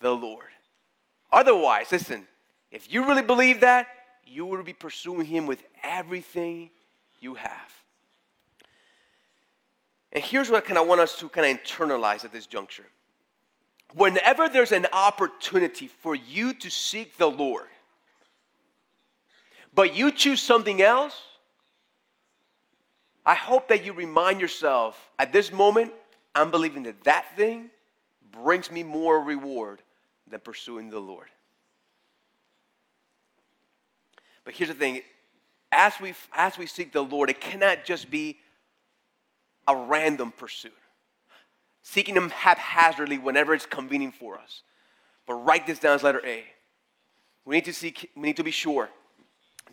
the 0.00 0.10
Lord. 0.10 0.46
Otherwise, 1.30 1.92
listen, 1.92 2.26
if 2.70 2.90
you 2.92 3.06
really 3.06 3.22
believe 3.22 3.60
that, 3.60 3.88
you 4.24 4.46
will 4.46 4.62
be 4.62 4.72
pursuing 4.72 5.26
Him 5.26 5.46
with 5.46 5.62
everything 5.82 6.70
you 7.20 7.34
have. 7.34 7.74
And 10.12 10.24
here's 10.24 10.48
what 10.48 10.64
I 10.64 10.66
kind 10.66 10.78
of 10.78 10.86
want 10.86 11.02
us 11.02 11.18
to 11.18 11.28
kind 11.28 11.46
of 11.46 11.62
internalize 11.62 12.24
at 12.24 12.32
this 12.32 12.46
juncture. 12.46 12.86
Whenever 13.94 14.48
there's 14.48 14.72
an 14.72 14.86
opportunity 14.92 15.86
for 15.86 16.14
you 16.14 16.54
to 16.54 16.70
seek 16.70 17.18
the 17.18 17.30
Lord, 17.30 17.68
but 19.76 19.94
you 19.94 20.10
choose 20.10 20.40
something 20.40 20.82
else, 20.82 21.14
I 23.24 23.34
hope 23.34 23.68
that 23.68 23.84
you 23.84 23.92
remind 23.92 24.40
yourself 24.40 24.98
at 25.18 25.32
this 25.32 25.52
moment, 25.52 25.92
I'm 26.34 26.50
believing 26.50 26.84
that 26.84 27.04
that 27.04 27.36
thing 27.36 27.70
brings 28.32 28.70
me 28.70 28.82
more 28.82 29.22
reward 29.22 29.82
than 30.28 30.40
pursuing 30.40 30.88
the 30.88 30.98
Lord. 30.98 31.26
But 34.44 34.54
here's 34.54 34.68
the 34.68 34.74
thing 34.74 35.02
as 35.70 35.92
we, 36.00 36.14
as 36.32 36.56
we 36.56 36.66
seek 36.66 36.92
the 36.92 37.02
Lord, 37.02 37.28
it 37.28 37.40
cannot 37.40 37.84
just 37.84 38.10
be 38.10 38.38
a 39.68 39.76
random 39.76 40.32
pursuit, 40.32 40.72
seeking 41.82 42.16
Him 42.16 42.30
haphazardly 42.30 43.18
whenever 43.18 43.52
it's 43.52 43.66
convenient 43.66 44.14
for 44.14 44.38
us. 44.38 44.62
But 45.26 45.34
write 45.34 45.66
this 45.66 45.80
down 45.80 45.96
as 45.96 46.02
letter 46.02 46.24
A. 46.24 46.44
We 47.44 47.56
need 47.56 47.64
to, 47.66 47.74
seek, 47.74 48.10
we 48.16 48.22
need 48.22 48.36
to 48.36 48.44
be 48.44 48.52
sure 48.52 48.88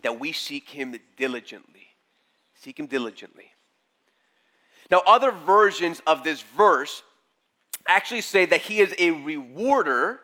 that 0.04 0.20
we 0.20 0.32
seek 0.32 0.68
Him 0.68 0.94
diligently. 1.16 1.88
Seek 2.54 2.78
Him 2.78 2.86
diligently. 2.86 3.46
Now, 4.90 5.02
other 5.06 5.32
versions 5.32 6.02
of 6.06 6.22
this 6.22 6.42
verse 6.42 7.02
actually 7.88 8.20
say 8.20 8.44
that 8.46 8.60
He 8.60 8.80
is 8.80 8.94
a 8.98 9.10
rewarder 9.10 10.20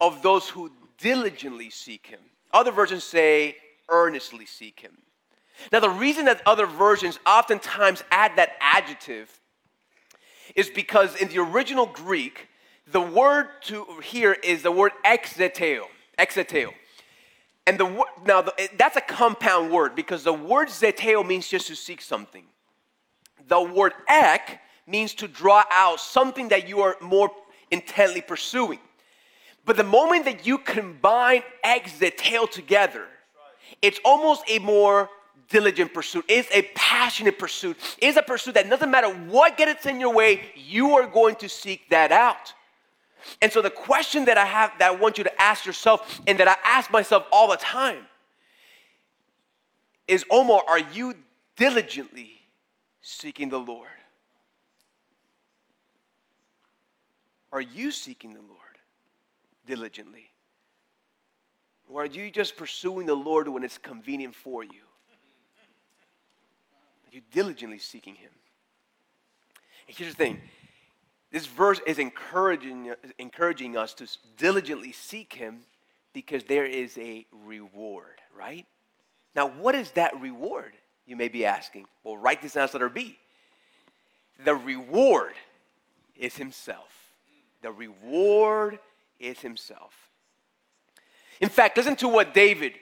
of 0.00 0.22
those 0.22 0.48
who 0.48 0.72
diligently 0.98 1.68
seek 1.68 2.06
Him. 2.06 2.20
Other 2.52 2.72
versions 2.72 3.04
say 3.04 3.56
earnestly 3.90 4.46
seek 4.46 4.80
Him. 4.80 4.96
Now, 5.70 5.80
the 5.80 5.90
reason 5.90 6.24
that 6.24 6.40
other 6.46 6.66
versions 6.66 7.18
oftentimes 7.26 8.02
add 8.10 8.36
that 8.36 8.56
adjective 8.60 9.30
is 10.56 10.70
because 10.70 11.16
in 11.16 11.28
the 11.28 11.38
original 11.38 11.84
Greek, 11.84 12.48
the 12.90 13.00
word 13.00 13.48
to 13.64 13.86
here 14.02 14.32
is 14.32 14.62
the 14.62 14.72
word 14.72 14.92
ekzeteo. 15.04 15.82
Ekzeteo. 16.18 16.72
And 17.66 17.78
the 17.78 18.04
now 18.26 18.42
the, 18.42 18.70
that's 18.76 18.96
a 18.96 19.00
compound 19.00 19.70
word 19.70 19.94
because 19.94 20.24
the 20.24 20.32
word 20.32 20.68
zeteo 20.68 21.26
means 21.26 21.46
just 21.48 21.68
to 21.68 21.76
seek 21.76 22.00
something. 22.00 22.44
The 23.48 23.60
word 23.60 23.92
ek 24.08 24.60
means 24.86 25.14
to 25.14 25.28
draw 25.28 25.64
out 25.70 26.00
something 26.00 26.48
that 26.48 26.68
you 26.68 26.80
are 26.80 26.96
more 27.00 27.30
intently 27.70 28.20
pursuing. 28.20 28.80
But 29.64 29.76
the 29.76 29.84
moment 29.84 30.24
that 30.24 30.44
you 30.46 30.58
combine 30.58 31.42
ekzeteo 31.64 32.50
together, 32.50 33.06
it's 33.80 34.00
almost 34.04 34.42
a 34.48 34.58
more 34.58 35.08
diligent 35.48 35.92
pursuit, 35.92 36.24
It's 36.28 36.48
a 36.50 36.62
passionate 36.74 37.38
pursuit, 37.38 37.76
It's 37.98 38.16
a 38.16 38.22
pursuit 38.22 38.54
that 38.54 38.68
doesn't 38.68 38.90
matter 38.90 39.08
what 39.08 39.56
gets 39.56 39.86
in 39.86 40.00
your 40.00 40.12
way, 40.12 40.40
you 40.56 40.96
are 40.96 41.06
going 41.06 41.36
to 41.36 41.48
seek 41.48 41.88
that 41.90 42.10
out. 42.10 42.54
And 43.40 43.52
so 43.52 43.62
the 43.62 43.70
question 43.70 44.24
that 44.26 44.38
I 44.38 44.44
have 44.44 44.72
that 44.78 44.92
I 44.92 44.94
want 44.94 45.18
you 45.18 45.24
to 45.24 45.42
ask 45.42 45.66
yourself 45.66 46.20
and 46.26 46.38
that 46.38 46.48
I 46.48 46.56
ask 46.64 46.90
myself 46.90 47.26
all 47.32 47.48
the 47.48 47.56
time 47.56 48.06
is 50.08 50.24
Omar, 50.30 50.62
are 50.68 50.78
you 50.78 51.14
diligently 51.56 52.32
seeking 53.00 53.48
the 53.48 53.58
Lord? 53.58 53.88
Are 57.52 57.60
you 57.60 57.90
seeking 57.90 58.32
the 58.32 58.40
Lord 58.40 58.78
diligently? 59.66 60.30
Or 61.88 62.02
are 62.02 62.06
you 62.06 62.30
just 62.30 62.56
pursuing 62.56 63.06
the 63.06 63.14
Lord 63.14 63.48
when 63.48 63.62
it's 63.62 63.76
convenient 63.76 64.34
for 64.34 64.64
you? 64.64 64.70
Are 67.06 67.14
you 67.14 67.20
diligently 67.30 67.78
seeking 67.78 68.14
Him. 68.14 68.30
And 69.86 69.96
here's 69.96 70.14
the 70.14 70.16
thing 70.16 70.40
this 71.32 71.46
verse 71.46 71.80
is 71.86 71.98
encouraging, 71.98 72.92
encouraging 73.18 73.76
us 73.76 73.94
to 73.94 74.06
diligently 74.36 74.92
seek 74.92 75.32
Him 75.32 75.60
because 76.12 76.44
there 76.44 76.66
is 76.66 76.96
a 76.98 77.26
reward, 77.46 78.20
right? 78.36 78.66
Now, 79.34 79.48
what 79.48 79.74
is 79.74 79.90
that 79.92 80.20
reward? 80.20 80.74
You 81.06 81.16
may 81.16 81.28
be 81.28 81.46
asking. 81.46 81.86
Well, 82.04 82.18
write 82.18 82.42
this 82.42 82.52
down 82.52 82.64
as 82.64 82.74
letter 82.74 82.90
B. 82.90 83.18
The 84.44 84.54
reward 84.54 85.32
is 86.16 86.36
Himself. 86.36 86.92
The 87.62 87.72
reward 87.72 88.78
is 89.18 89.40
Himself. 89.40 89.94
In 91.40 91.48
fact, 91.48 91.78
listen 91.78 91.96
to 91.96 92.08
what 92.08 92.34
David 92.34 92.74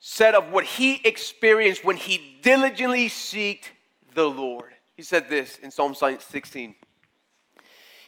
said 0.00 0.34
of 0.34 0.52
what 0.52 0.64
he 0.64 1.00
experienced 1.04 1.84
when 1.84 1.96
he 1.96 2.38
diligently 2.42 3.08
sought 3.08 3.70
the 4.14 4.28
Lord. 4.28 4.72
He 4.96 5.02
said 5.02 5.28
this 5.28 5.58
in 5.58 5.70
Psalm 5.70 5.94
16. 5.94 6.74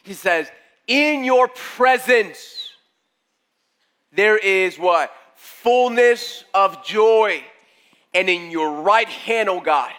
He 0.03 0.13
says, 0.13 0.49
In 0.87 1.23
your 1.23 1.47
presence 1.47 2.61
there 4.11 4.37
is 4.37 4.77
what? 4.77 5.11
Fullness 5.35 6.43
of 6.53 6.83
joy. 6.83 7.43
And 8.13 8.29
in 8.29 8.51
your 8.51 8.81
right 8.81 9.07
hand, 9.07 9.47
oh 9.47 9.61
God, 9.61 9.91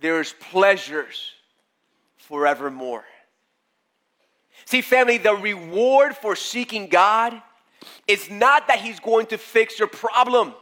there 0.00 0.20
is 0.20 0.34
pleasures 0.50 1.32
forevermore. 2.16 3.04
See, 4.64 4.80
family, 4.80 5.18
the 5.18 5.34
reward 5.34 6.16
for 6.16 6.36
seeking 6.36 6.88
God 6.88 7.40
is 8.06 8.30
not 8.30 8.68
that 8.68 8.78
He's 8.78 9.00
going 9.00 9.26
to 9.26 9.38
fix 9.38 9.78
your 9.78 9.88
problem. 9.88 10.54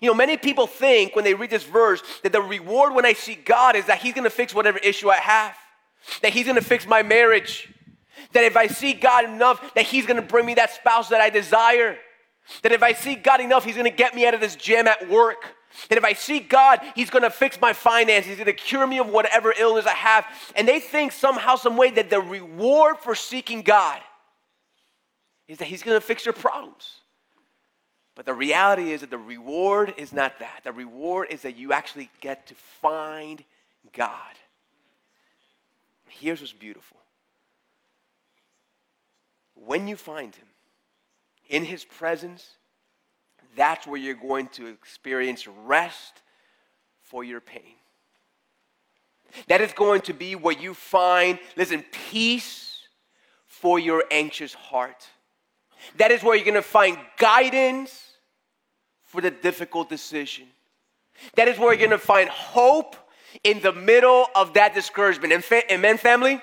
You 0.00 0.08
know, 0.08 0.14
many 0.14 0.36
people 0.36 0.66
think 0.66 1.14
when 1.14 1.24
they 1.24 1.34
read 1.34 1.50
this 1.50 1.64
verse 1.64 2.02
that 2.22 2.32
the 2.32 2.42
reward 2.42 2.94
when 2.94 3.06
I 3.06 3.12
seek 3.12 3.46
God 3.46 3.76
is 3.76 3.86
that 3.86 3.98
He's 3.98 4.14
gonna 4.14 4.30
fix 4.30 4.54
whatever 4.54 4.78
issue 4.78 5.08
I 5.08 5.16
have, 5.16 5.56
that 6.22 6.32
He's 6.32 6.46
gonna 6.46 6.60
fix 6.60 6.86
my 6.86 7.02
marriage, 7.02 7.72
that 8.32 8.44
if 8.44 8.56
I 8.56 8.66
see 8.66 8.92
God 8.92 9.24
enough, 9.24 9.74
that 9.74 9.84
He's 9.84 10.06
gonna 10.06 10.22
bring 10.22 10.46
me 10.46 10.54
that 10.54 10.70
spouse 10.72 11.08
that 11.08 11.20
I 11.20 11.30
desire, 11.30 11.96
that 12.62 12.72
if 12.72 12.82
I 12.82 12.92
see 12.92 13.14
God 13.14 13.40
enough, 13.40 13.64
He's 13.64 13.76
gonna 13.76 13.90
get 13.90 14.14
me 14.14 14.26
out 14.26 14.34
of 14.34 14.40
this 14.40 14.56
jam 14.56 14.86
at 14.86 15.08
work. 15.08 15.54
That 15.88 15.98
if 15.98 16.04
I 16.04 16.14
see 16.14 16.40
God, 16.40 16.80
He's 16.94 17.10
gonna 17.10 17.30
fix 17.30 17.60
my 17.60 17.72
finances, 17.72 18.30
He's 18.30 18.38
gonna 18.38 18.52
cure 18.52 18.86
me 18.86 18.98
of 18.98 19.08
whatever 19.08 19.52
illness 19.58 19.86
I 19.86 19.94
have. 19.94 20.26
And 20.54 20.66
they 20.66 20.80
think 20.80 21.12
somehow, 21.12 21.56
some 21.56 21.76
way 21.76 21.90
that 21.90 22.10
the 22.10 22.20
reward 22.20 22.98
for 22.98 23.14
seeking 23.14 23.62
God 23.62 24.00
is 25.48 25.58
that 25.58 25.66
He's 25.66 25.82
gonna 25.82 26.00
fix 26.00 26.24
your 26.24 26.32
problems. 26.32 27.00
But 28.14 28.24
the 28.24 28.34
reality 28.34 28.92
is 28.92 29.02
that 29.02 29.10
the 29.10 29.18
reward 29.18 29.92
is 29.98 30.12
not 30.12 30.38
that. 30.38 30.62
The 30.64 30.72
reward 30.72 31.28
is 31.30 31.42
that 31.42 31.56
you 31.56 31.74
actually 31.74 32.10
get 32.22 32.46
to 32.46 32.54
find 32.80 33.44
God. 33.92 34.34
Here's 36.08 36.40
what's 36.40 36.52
beautiful 36.52 36.98
when 39.66 39.88
you 39.88 39.96
find 39.96 40.34
Him 40.34 40.46
in 41.48 41.64
His 41.64 41.84
presence, 41.84 42.46
that's 43.56 43.86
where 43.86 43.98
you're 43.98 44.14
going 44.14 44.48
to 44.48 44.66
experience 44.66 45.46
rest 45.64 46.22
for 47.02 47.24
your 47.24 47.40
pain. 47.40 47.74
That 49.48 49.60
is 49.60 49.72
going 49.72 50.02
to 50.02 50.12
be 50.12 50.34
where 50.34 50.56
you 50.56 50.74
find, 50.74 51.38
listen, 51.56 51.84
peace 52.10 52.80
for 53.46 53.78
your 53.78 54.04
anxious 54.10 54.54
heart. 54.54 55.06
That 55.96 56.10
is 56.10 56.22
where 56.22 56.36
you're 56.36 56.44
going 56.44 56.54
to 56.54 56.62
find 56.62 56.98
guidance 57.18 58.12
for 59.02 59.20
the 59.20 59.30
difficult 59.30 59.88
decision. 59.88 60.46
That 61.34 61.48
is 61.48 61.58
where 61.58 61.72
you're 61.72 61.88
going 61.88 61.90
to 61.90 61.98
find 61.98 62.28
hope 62.28 62.96
in 63.44 63.60
the 63.60 63.72
middle 63.72 64.26
of 64.34 64.54
that 64.54 64.74
discouragement. 64.74 65.32
Amen, 65.70 65.98
family? 65.98 66.40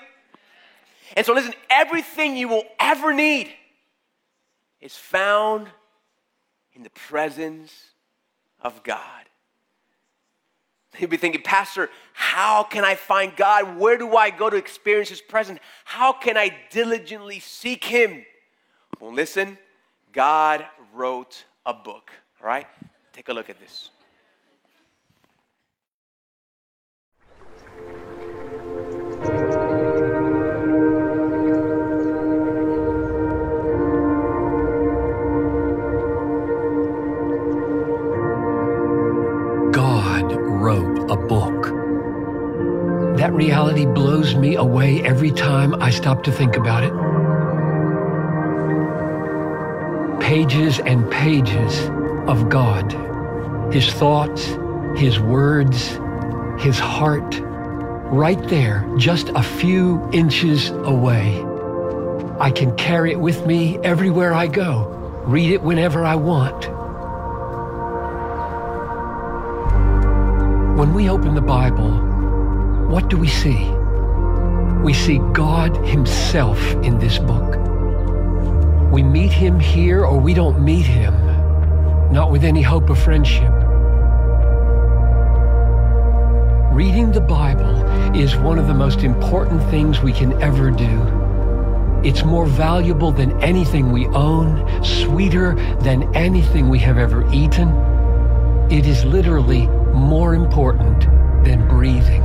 And 1.16 1.24
so, 1.24 1.32
listen, 1.32 1.54
everything 1.70 2.36
you 2.36 2.48
will 2.48 2.64
ever 2.80 3.12
need 3.12 3.50
is 4.80 4.96
found 4.96 5.68
in 6.72 6.82
the 6.82 6.90
presence 6.90 7.72
of 8.60 8.82
God. 8.82 9.24
You'll 10.98 11.10
be 11.10 11.16
thinking, 11.16 11.42
Pastor, 11.42 11.90
how 12.12 12.62
can 12.62 12.84
I 12.84 12.94
find 12.94 13.34
God? 13.34 13.78
Where 13.78 13.98
do 13.98 14.16
I 14.16 14.30
go 14.30 14.48
to 14.48 14.56
experience 14.56 15.08
His 15.08 15.20
presence? 15.20 15.58
How 15.84 16.12
can 16.12 16.36
I 16.36 16.56
diligently 16.70 17.40
seek 17.40 17.84
Him? 17.84 18.24
Well, 19.00 19.12
listen, 19.12 19.58
God 20.12 20.64
wrote 20.92 21.44
a 21.66 21.74
book. 21.74 22.12
All 22.40 22.46
right? 22.46 22.66
Take 23.12 23.28
a 23.28 23.32
look 23.32 23.50
at 23.50 23.58
this. 23.58 23.90
Blows 43.86 44.34
me 44.34 44.56
away 44.56 45.02
every 45.02 45.30
time 45.30 45.74
I 45.82 45.90
stop 45.90 46.22
to 46.24 46.32
think 46.32 46.56
about 46.56 46.84
it. 46.84 46.92
Pages 50.20 50.80
and 50.80 51.10
pages 51.10 51.88
of 52.28 52.48
God, 52.48 52.92
His 53.72 53.92
thoughts, 53.92 54.46
His 54.96 55.18
words, 55.20 55.98
His 56.58 56.78
heart, 56.78 57.40
right 58.10 58.42
there, 58.48 58.86
just 58.96 59.30
a 59.30 59.42
few 59.42 60.08
inches 60.12 60.70
away. 60.70 61.44
I 62.38 62.50
can 62.50 62.76
carry 62.76 63.12
it 63.12 63.20
with 63.20 63.46
me 63.46 63.78
everywhere 63.78 64.32
I 64.32 64.46
go, 64.46 64.86
read 65.26 65.50
it 65.50 65.62
whenever 65.62 66.04
I 66.04 66.14
want. 66.14 66.68
When 70.78 70.94
we 70.94 71.08
open 71.08 71.34
the 71.34 71.40
Bible, 71.40 71.90
what 72.88 73.08
do 73.08 73.16
we 73.16 73.28
see? 73.28 73.73
We 74.84 74.92
see 74.92 75.16
God 75.32 75.74
Himself 75.86 76.60
in 76.84 76.98
this 76.98 77.18
book. 77.18 77.56
We 78.92 79.02
meet 79.02 79.32
Him 79.32 79.58
here 79.58 80.04
or 80.04 80.20
we 80.20 80.34
don't 80.34 80.62
meet 80.62 80.84
Him, 80.84 81.14
not 82.12 82.30
with 82.30 82.44
any 82.44 82.60
hope 82.60 82.90
of 82.90 82.98
friendship. 82.98 83.50
Reading 86.70 87.12
the 87.12 87.22
Bible 87.22 87.82
is 88.14 88.36
one 88.36 88.58
of 88.58 88.66
the 88.66 88.74
most 88.74 89.04
important 89.04 89.62
things 89.70 90.02
we 90.02 90.12
can 90.12 90.34
ever 90.42 90.70
do. 90.70 91.00
It's 92.04 92.22
more 92.22 92.44
valuable 92.44 93.10
than 93.10 93.42
anything 93.42 93.90
we 93.90 94.06
own, 94.08 94.84
sweeter 94.84 95.54
than 95.80 96.14
anything 96.14 96.68
we 96.68 96.78
have 96.80 96.98
ever 96.98 97.26
eaten. 97.32 97.68
It 98.70 98.86
is 98.86 99.02
literally 99.06 99.66
more 99.94 100.34
important 100.34 101.00
than 101.42 101.66
breathing. 101.68 102.23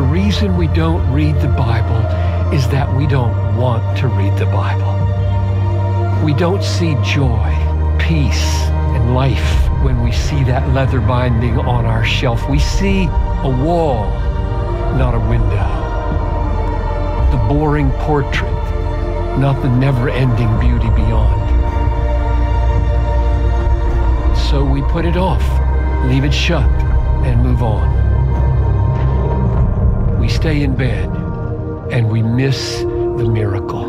The 0.00 0.06
reason 0.06 0.56
we 0.56 0.66
don't 0.68 1.12
read 1.12 1.34
the 1.42 1.48
Bible 1.48 2.00
is 2.54 2.66
that 2.68 2.90
we 2.96 3.06
don't 3.06 3.54
want 3.54 3.98
to 3.98 4.08
read 4.08 4.34
the 4.38 4.46
Bible. 4.46 4.94
We 6.24 6.32
don't 6.32 6.64
see 6.64 6.96
joy, 7.04 7.54
peace, 7.98 8.54
and 8.96 9.14
life 9.14 9.68
when 9.82 10.02
we 10.02 10.10
see 10.10 10.42
that 10.44 10.66
leather 10.70 11.00
binding 11.00 11.58
on 11.58 11.84
our 11.84 12.02
shelf. 12.02 12.48
We 12.48 12.58
see 12.58 13.04
a 13.04 13.62
wall, 13.62 14.08
not 14.96 15.14
a 15.14 15.20
window. 15.20 15.68
The 17.30 17.46
boring 17.46 17.90
portrait, 18.06 18.50
not 19.38 19.60
the 19.60 19.68
never-ending 19.68 20.60
beauty 20.60 20.88
beyond. 20.96 21.50
So 24.48 24.64
we 24.64 24.80
put 24.80 25.04
it 25.04 25.18
off, 25.18 25.44
leave 26.08 26.24
it 26.24 26.32
shut, 26.32 26.70
and 27.26 27.42
move 27.42 27.62
on. 27.62 27.99
Stay 30.40 30.62
in 30.62 30.74
bed, 30.74 31.04
and 31.92 32.10
we 32.10 32.22
miss 32.22 32.78
the 32.78 33.28
miracle. 33.30 33.84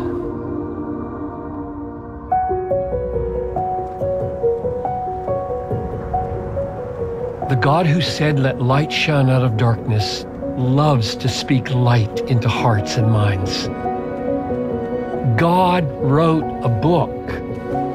The 7.48 7.56
God 7.58 7.86
who 7.86 8.02
said, 8.02 8.38
Let 8.38 8.60
light 8.60 8.92
shine 8.92 9.30
out 9.30 9.42
of 9.42 9.56
darkness, 9.56 10.26
loves 10.58 11.16
to 11.16 11.28
speak 11.30 11.70
light 11.70 12.20
into 12.28 12.50
hearts 12.50 12.98
and 12.98 13.10
minds. 13.10 13.68
God 15.40 15.90
wrote 16.02 16.44
a 16.62 16.68
book, 16.68 17.30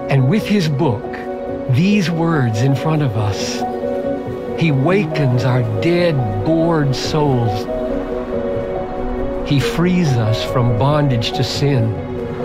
and 0.09 0.27
with 0.27 0.47
his 0.47 0.67
book, 0.67 1.05
these 1.75 2.09
words 2.09 2.63
in 2.63 2.75
front 2.75 3.03
of 3.03 3.17
us, 3.17 3.59
he 4.59 4.71
wakens 4.71 5.43
our 5.43 5.61
dead, 5.83 6.15
bored 6.43 6.95
souls. 6.95 7.76
He 9.47 9.61
frees 9.61 10.09
us 10.09 10.43
from 10.51 10.77
bondage 10.77 11.31
to 11.31 11.41
sin, 11.41 11.93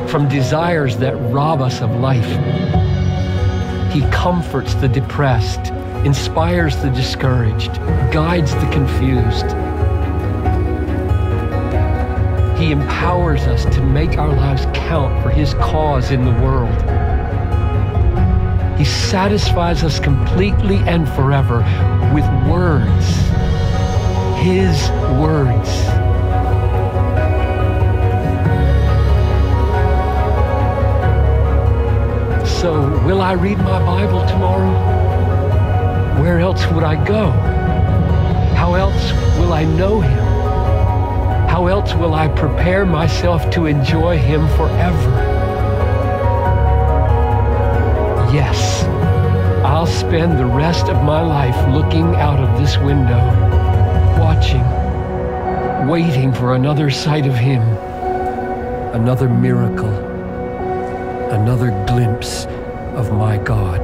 from 0.06 0.28
desires 0.28 0.96
that 0.98 1.16
rob 1.32 1.60
us 1.60 1.80
of 1.80 1.90
life. 1.96 2.24
He 3.92 4.02
comforts 4.12 4.74
the 4.74 4.86
depressed, 4.86 5.72
inspires 6.06 6.76
the 6.76 6.90
discouraged, 6.90 7.74
guides 8.12 8.54
the 8.54 8.70
confused. 8.70 9.46
He 12.56 12.70
empowers 12.70 13.48
us 13.48 13.64
to 13.74 13.82
make 13.82 14.16
our 14.16 14.32
lives 14.36 14.66
count 14.72 15.20
for 15.24 15.30
His 15.30 15.54
cause 15.54 16.12
in 16.12 16.24
the 16.24 16.40
world. 16.40 16.70
He 18.78 18.84
satisfies 18.84 19.82
us 19.82 19.98
completely 19.98 20.76
and 20.86 21.08
forever 21.08 21.58
with 22.14 22.24
words, 22.48 23.06
His 24.40 24.88
words. 25.20 25.91
So, 32.62 32.81
will 33.05 33.20
I 33.20 33.33
read 33.33 33.59
my 33.59 33.85
Bible 33.85 34.25
tomorrow? 34.25 34.70
Where 36.22 36.38
else 36.38 36.64
would 36.68 36.85
I 36.85 36.94
go? 37.05 37.33
How 38.55 38.75
else 38.75 39.11
will 39.37 39.53
I 39.53 39.64
know 39.64 40.01
Him? 40.01 40.25
How 41.48 41.66
else 41.66 41.92
will 41.94 42.14
I 42.14 42.29
prepare 42.29 42.87
myself 42.87 43.51
to 43.55 43.66
enjoy 43.66 44.16
Him 44.16 44.46
forever? 44.51 45.11
Yes, 48.33 48.85
I'll 49.64 49.85
spend 49.85 50.38
the 50.38 50.46
rest 50.46 50.87
of 50.87 51.03
my 51.03 51.20
life 51.20 51.57
looking 51.75 52.14
out 52.14 52.38
of 52.38 52.61
this 52.61 52.77
window, 52.79 53.27
watching, 54.20 54.64
waiting 55.88 56.33
for 56.33 56.55
another 56.55 56.90
sight 56.90 57.27
of 57.27 57.35
Him, 57.35 57.62
another 58.94 59.29
miracle, 59.29 60.12
another 61.42 61.72
glimpse 61.88 62.46
of 62.94 63.12
my 63.12 63.37
God. 63.37 63.83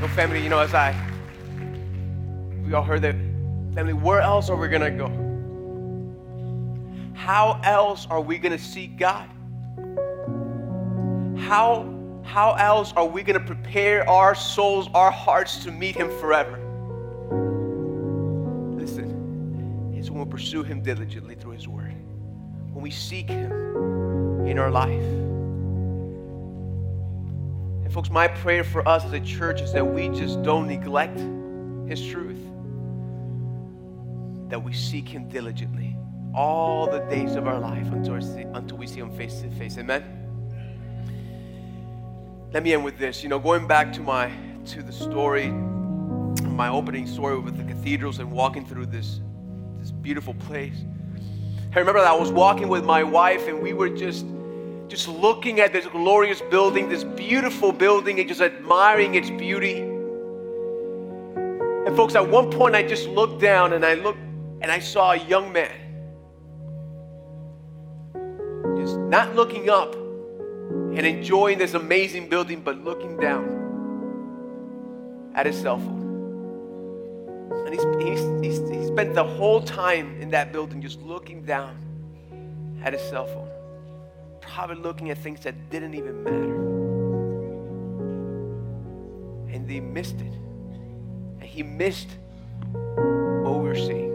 No, 0.00 0.06
family, 0.14 0.40
you 0.40 0.48
know, 0.50 0.60
as 0.60 0.72
I, 0.72 0.94
we 2.64 2.74
all 2.74 2.84
heard 2.84 3.02
that, 3.02 3.16
family, 3.74 3.92
where 3.92 4.20
else 4.20 4.48
are 4.50 4.56
we 4.56 4.68
gonna 4.68 4.88
go? 4.88 5.08
How 7.12 7.60
else 7.64 8.06
are 8.08 8.20
we 8.20 8.38
gonna 8.38 8.56
seek 8.56 8.96
God? 8.96 9.28
How, 11.36 11.95
how 12.26 12.54
else 12.54 12.92
are 12.96 13.06
we 13.06 13.22
gonna 13.22 13.38
prepare 13.38 14.08
our 14.08 14.34
souls, 14.34 14.88
our 14.94 15.10
hearts 15.10 15.58
to 15.64 15.70
meet 15.70 15.94
Him 15.94 16.10
forever? 16.18 16.58
Listen, 18.76 19.94
it's 19.96 20.10
when 20.10 20.24
we 20.24 20.30
pursue 20.30 20.64
Him 20.64 20.82
diligently 20.82 21.36
through 21.36 21.52
His 21.52 21.68
Word, 21.68 21.94
when 22.72 22.82
we 22.82 22.90
seek 22.90 23.30
Him 23.30 23.52
in 24.46 24.58
our 24.58 24.70
life. 24.70 25.04
And 27.84 27.92
folks, 27.92 28.10
my 28.10 28.26
prayer 28.26 28.64
for 28.64 28.86
us 28.88 29.04
as 29.04 29.12
a 29.12 29.20
church 29.20 29.60
is 29.60 29.72
that 29.72 29.86
we 29.86 30.08
just 30.08 30.42
don't 30.42 30.66
neglect 30.66 31.20
His 31.88 32.04
truth, 32.04 32.42
that 34.50 34.62
we 34.62 34.72
seek 34.72 35.08
Him 35.08 35.28
diligently 35.28 35.96
all 36.34 36.90
the 36.90 36.98
days 37.08 37.36
of 37.36 37.46
our 37.46 37.60
life 37.60 37.86
until, 37.92 38.16
until 38.16 38.76
we 38.76 38.88
see 38.88 38.98
Him 38.98 39.16
face 39.16 39.40
to 39.42 39.50
face. 39.52 39.78
Amen. 39.78 40.15
Let 42.52 42.62
me 42.62 42.72
end 42.72 42.84
with 42.84 42.98
this. 42.98 43.22
You 43.22 43.28
know, 43.28 43.38
going 43.38 43.66
back 43.66 43.92
to 43.94 44.00
my 44.00 44.30
to 44.66 44.82
the 44.82 44.92
story, 44.92 45.48
my 45.50 46.68
opening 46.68 47.06
story 47.06 47.38
with 47.38 47.56
the 47.56 47.64
cathedrals 47.64 48.18
and 48.18 48.30
walking 48.30 48.64
through 48.64 48.86
this 48.86 49.20
this 49.78 49.90
beautiful 49.90 50.34
place. 50.34 50.84
I 51.74 51.78
remember 51.78 52.00
that 52.00 52.08
I 52.08 52.16
was 52.16 52.30
walking 52.32 52.68
with 52.68 52.84
my 52.84 53.02
wife 53.02 53.48
and 53.48 53.60
we 53.60 53.72
were 53.72 53.90
just 53.90 54.26
just 54.88 55.08
looking 55.08 55.58
at 55.58 55.72
this 55.72 55.86
glorious 55.86 56.40
building, 56.40 56.88
this 56.88 57.02
beautiful 57.02 57.72
building, 57.72 58.20
and 58.20 58.28
just 58.28 58.40
admiring 58.40 59.16
its 59.16 59.30
beauty. 59.30 59.80
And 61.86 61.96
folks, 61.96 62.14
at 62.14 62.28
one 62.28 62.50
point 62.50 62.76
I 62.76 62.84
just 62.84 63.08
looked 63.08 63.40
down 63.40 63.72
and 63.72 63.84
I 63.84 63.94
looked 63.94 64.20
and 64.60 64.70
I 64.70 64.78
saw 64.78 65.12
a 65.12 65.16
young 65.16 65.52
man. 65.52 65.74
Just 68.76 68.98
not 68.98 69.34
looking 69.34 69.68
up 69.68 70.05
and 70.96 71.06
enjoying 71.06 71.58
this 71.58 71.74
amazing 71.74 72.28
building, 72.28 72.60
but 72.60 72.82
looking 72.82 73.16
down 73.18 73.64
at 75.34 75.46
his 75.46 75.56
cell 75.60 75.78
phone. 75.78 76.04
And 77.66 77.74
he's, 77.74 77.84
he's, 78.02 78.20
he's, 78.42 78.70
he 78.70 78.86
spent 78.86 79.14
the 79.14 79.24
whole 79.24 79.60
time 79.62 80.20
in 80.20 80.30
that 80.30 80.52
building 80.52 80.80
just 80.80 81.00
looking 81.02 81.42
down 81.42 81.76
at 82.82 82.92
his 82.92 83.02
cell 83.02 83.26
phone 83.26 83.46
probably 84.56 84.76
looking 84.76 85.10
at 85.10 85.18
things 85.18 85.40
that 85.40 85.54
didn't 85.70 85.94
even 85.94 86.24
matter. 86.24 86.54
And 89.52 89.68
they 89.68 89.80
missed 89.80 90.20
it. 90.20 90.32
And 91.40 91.42
he 91.42 91.62
missed 91.62 92.08
what 92.72 93.58
we 93.58 93.68
were 93.68 93.74
seeing. 93.74 94.14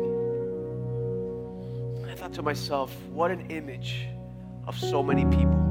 I 2.10 2.16
thought 2.16 2.34
to 2.34 2.42
myself, 2.42 2.92
what 3.12 3.30
an 3.30 3.52
image 3.52 4.08
of 4.66 4.78
so 4.80 5.04
many 5.04 5.26
people. 5.26 5.71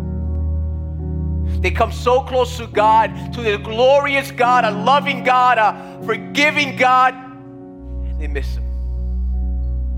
They 1.60 1.70
come 1.70 1.92
so 1.92 2.22
close 2.22 2.56
to 2.56 2.66
God, 2.66 3.34
to 3.34 3.42
the 3.42 3.58
glorious 3.58 4.30
God, 4.30 4.64
a 4.64 4.70
loving 4.70 5.22
God, 5.24 5.58
a 5.58 6.02
forgiving 6.06 6.76
God, 6.76 7.12
and 7.14 8.18
they 8.18 8.28
miss 8.28 8.56
Him. 8.56 8.64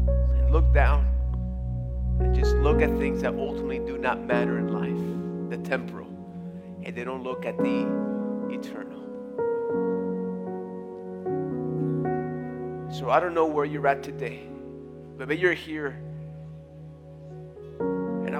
And 0.08 0.52
look 0.52 0.72
down 0.74 1.06
and 2.18 2.34
just 2.34 2.56
look 2.56 2.82
at 2.82 2.90
things 2.98 3.22
that 3.22 3.34
ultimately 3.34 3.78
do 3.78 3.96
not 3.96 4.24
matter 4.24 4.58
in 4.58 4.72
life, 4.72 5.50
the 5.50 5.68
temporal, 5.68 6.08
and 6.82 6.96
they 6.96 7.04
don't 7.04 7.22
look 7.22 7.46
at 7.46 7.56
the 7.58 7.86
eternal. 8.50 9.02
So 12.92 13.08
I 13.08 13.20
don't 13.20 13.34
know 13.34 13.46
where 13.46 13.64
you're 13.64 13.86
at 13.86 14.02
today, 14.02 14.42
but 15.16 15.28
maybe 15.28 15.40
you're 15.40 15.54
here. 15.54 15.96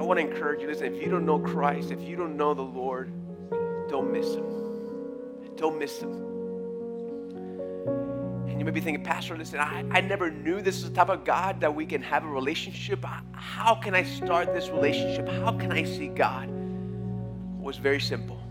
I 0.03 0.05
want 0.05 0.19
to 0.19 0.27
encourage 0.27 0.59
you 0.59 0.67
listen, 0.67 0.93
if 0.93 1.01
you 1.01 1.09
don't 1.09 1.25
know 1.25 1.39
Christ, 1.39 1.89
if 1.89 2.01
you 2.01 2.17
don't 2.17 2.35
know 2.35 2.53
the 2.53 2.61
Lord, 2.61 3.09
don't 3.87 4.11
miss 4.11 4.35
Him. 4.35 4.43
Don't 5.55 5.79
miss 5.79 6.01
Him. 6.01 6.11
And 8.49 8.59
you 8.59 8.65
may 8.65 8.71
be 8.71 8.81
thinking, 8.81 9.01
Pastor, 9.01 9.37
listen, 9.37 9.59
I, 9.61 9.85
I 9.91 10.01
never 10.01 10.29
knew 10.29 10.61
this 10.61 10.75
is 10.75 10.89
the 10.89 10.93
type 10.93 11.07
of 11.07 11.23
God 11.23 11.61
that 11.61 11.73
we 11.73 11.85
can 11.85 12.01
have 12.01 12.25
a 12.25 12.27
relationship. 12.27 13.05
How 13.31 13.75
can 13.75 13.95
I 13.95 14.03
start 14.03 14.53
this 14.53 14.67
relationship? 14.67 15.29
How 15.29 15.53
can 15.53 15.71
I 15.71 15.85
see 15.85 16.09
God? 16.09 16.49
It 16.49 17.63
was 17.63 17.77
very 17.77 18.01
simple. 18.01 18.41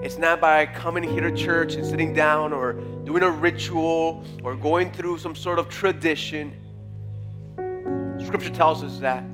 It's 0.00 0.16
not 0.16 0.40
by 0.40 0.66
coming 0.66 1.02
here 1.02 1.28
to 1.28 1.36
church 1.36 1.74
and 1.74 1.84
sitting 1.84 2.14
down 2.14 2.52
or 2.52 2.74
doing 3.04 3.24
a 3.24 3.30
ritual 3.32 4.22
or 4.44 4.54
going 4.54 4.92
through 4.92 5.18
some 5.18 5.34
sort 5.34 5.58
of 5.58 5.68
tradition. 5.68 6.52
Scripture 8.20 8.50
tells 8.50 8.84
us 8.84 9.00
that 9.00 9.24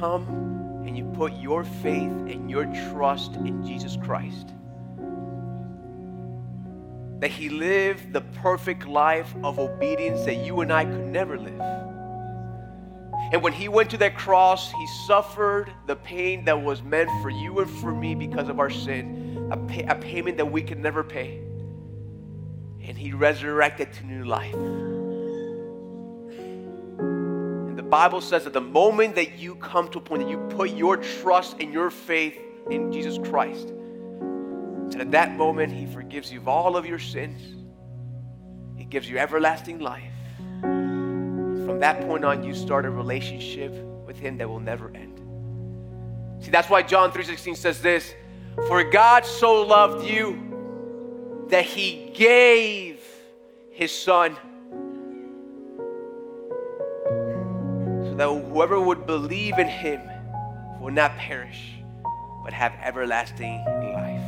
come 0.00 0.82
and 0.86 0.96
you 0.96 1.04
put 1.04 1.34
your 1.34 1.62
faith 1.62 2.10
and 2.10 2.50
your 2.50 2.64
trust 2.90 3.36
in 3.36 3.64
Jesus 3.64 3.96
Christ, 3.96 4.54
that 7.20 7.30
He 7.30 7.50
lived 7.50 8.14
the 8.14 8.22
perfect 8.22 8.88
life 8.88 9.32
of 9.44 9.58
obedience 9.58 10.24
that 10.24 10.36
you 10.36 10.62
and 10.62 10.72
I 10.72 10.86
could 10.86 11.06
never 11.06 11.38
live. 11.38 11.60
And 13.32 13.42
when 13.42 13.52
he 13.52 13.68
went 13.68 13.90
to 13.90 13.96
that 13.98 14.16
cross, 14.16 14.72
he 14.72 14.86
suffered 15.06 15.72
the 15.86 15.94
pain 15.94 16.46
that 16.46 16.60
was 16.60 16.82
meant 16.82 17.08
for 17.22 17.30
you 17.30 17.60
and 17.60 17.70
for 17.70 17.94
me 17.94 18.16
because 18.16 18.48
of 18.48 18.58
our 18.58 18.70
sin, 18.70 19.48
a, 19.52 19.56
pay, 19.56 19.84
a 19.84 19.94
payment 19.94 20.36
that 20.38 20.46
we 20.46 20.62
could 20.62 20.80
never 20.80 21.04
pay. 21.04 21.36
And 22.82 22.98
he 22.98 23.12
resurrected 23.12 23.92
to 23.92 24.06
new 24.06 24.24
life. 24.24 24.56
Bible 27.90 28.20
says 28.20 28.44
that 28.44 28.52
the 28.52 28.60
moment 28.60 29.16
that 29.16 29.38
you 29.38 29.56
come 29.56 29.88
to 29.90 29.98
a 29.98 30.00
point 30.00 30.22
that 30.22 30.30
you 30.30 30.38
put 30.50 30.70
your 30.70 30.96
trust 30.96 31.56
and 31.60 31.72
your 31.72 31.90
faith 31.90 32.38
in 32.70 32.92
Jesus 32.92 33.18
Christ, 33.28 33.72
that 34.90 35.00
at 35.00 35.10
that 35.10 35.36
moment 35.36 35.72
he 35.72 35.86
forgives 35.86 36.32
you 36.32 36.38
of 36.40 36.48
all 36.48 36.76
of 36.76 36.86
your 36.86 36.98
sins. 36.98 37.40
He 38.76 38.84
gives 38.84 39.10
you 39.10 39.18
everlasting 39.18 39.80
life 39.80 40.12
from 41.70 41.78
that 41.78 42.00
point 42.00 42.24
on, 42.24 42.42
you 42.42 42.52
start 42.52 42.84
a 42.84 42.90
relationship 42.90 43.72
with 44.04 44.18
Him 44.18 44.36
that 44.38 44.48
will 44.48 44.58
never 44.58 44.90
end. 44.94 45.20
See, 46.42 46.50
that's 46.50 46.68
why 46.68 46.82
John 46.82 47.12
3:16 47.12 47.56
says 47.56 47.80
this: 47.80 48.12
For 48.66 48.82
God 48.82 49.24
so 49.24 49.62
loved 49.62 50.04
you 50.04 51.46
that 51.48 51.64
He 51.64 52.10
gave 52.12 53.00
His 53.70 53.96
Son. 53.96 54.36
So 58.10 58.16
that 58.16 58.28
whoever 58.28 58.80
would 58.80 59.06
believe 59.06 59.58
in 59.58 59.68
Him 59.68 60.00
will 60.80 60.90
not 60.90 61.16
perish, 61.16 61.74
but 62.42 62.52
have 62.52 62.72
everlasting 62.82 63.64
life. 63.94 64.20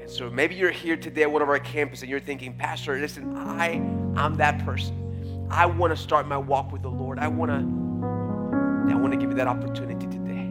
And 0.00 0.10
so 0.10 0.30
maybe 0.30 0.54
you're 0.54 0.70
here 0.70 0.96
today 0.96 1.22
at 1.22 1.30
one 1.30 1.42
of 1.42 1.50
our 1.50 1.60
campuses 1.60 2.00
and 2.00 2.10
you're 2.10 2.20
thinking, 2.20 2.54
Pastor, 2.54 2.98
listen, 2.98 3.36
I 3.36 3.72
I'm 4.16 4.36
that 4.36 4.64
person. 4.64 5.46
I 5.50 5.66
want 5.66 5.94
to 5.94 6.02
start 6.02 6.26
my 6.26 6.38
walk 6.38 6.72
with 6.72 6.80
the 6.80 6.90
Lord. 6.90 7.18
I 7.18 7.28
want 7.28 7.50
to 7.50 8.90
I 8.90 8.96
want 8.96 9.12
to 9.12 9.18
give 9.18 9.28
you 9.28 9.36
that 9.36 9.46
opportunity 9.46 10.06
today. 10.06 10.50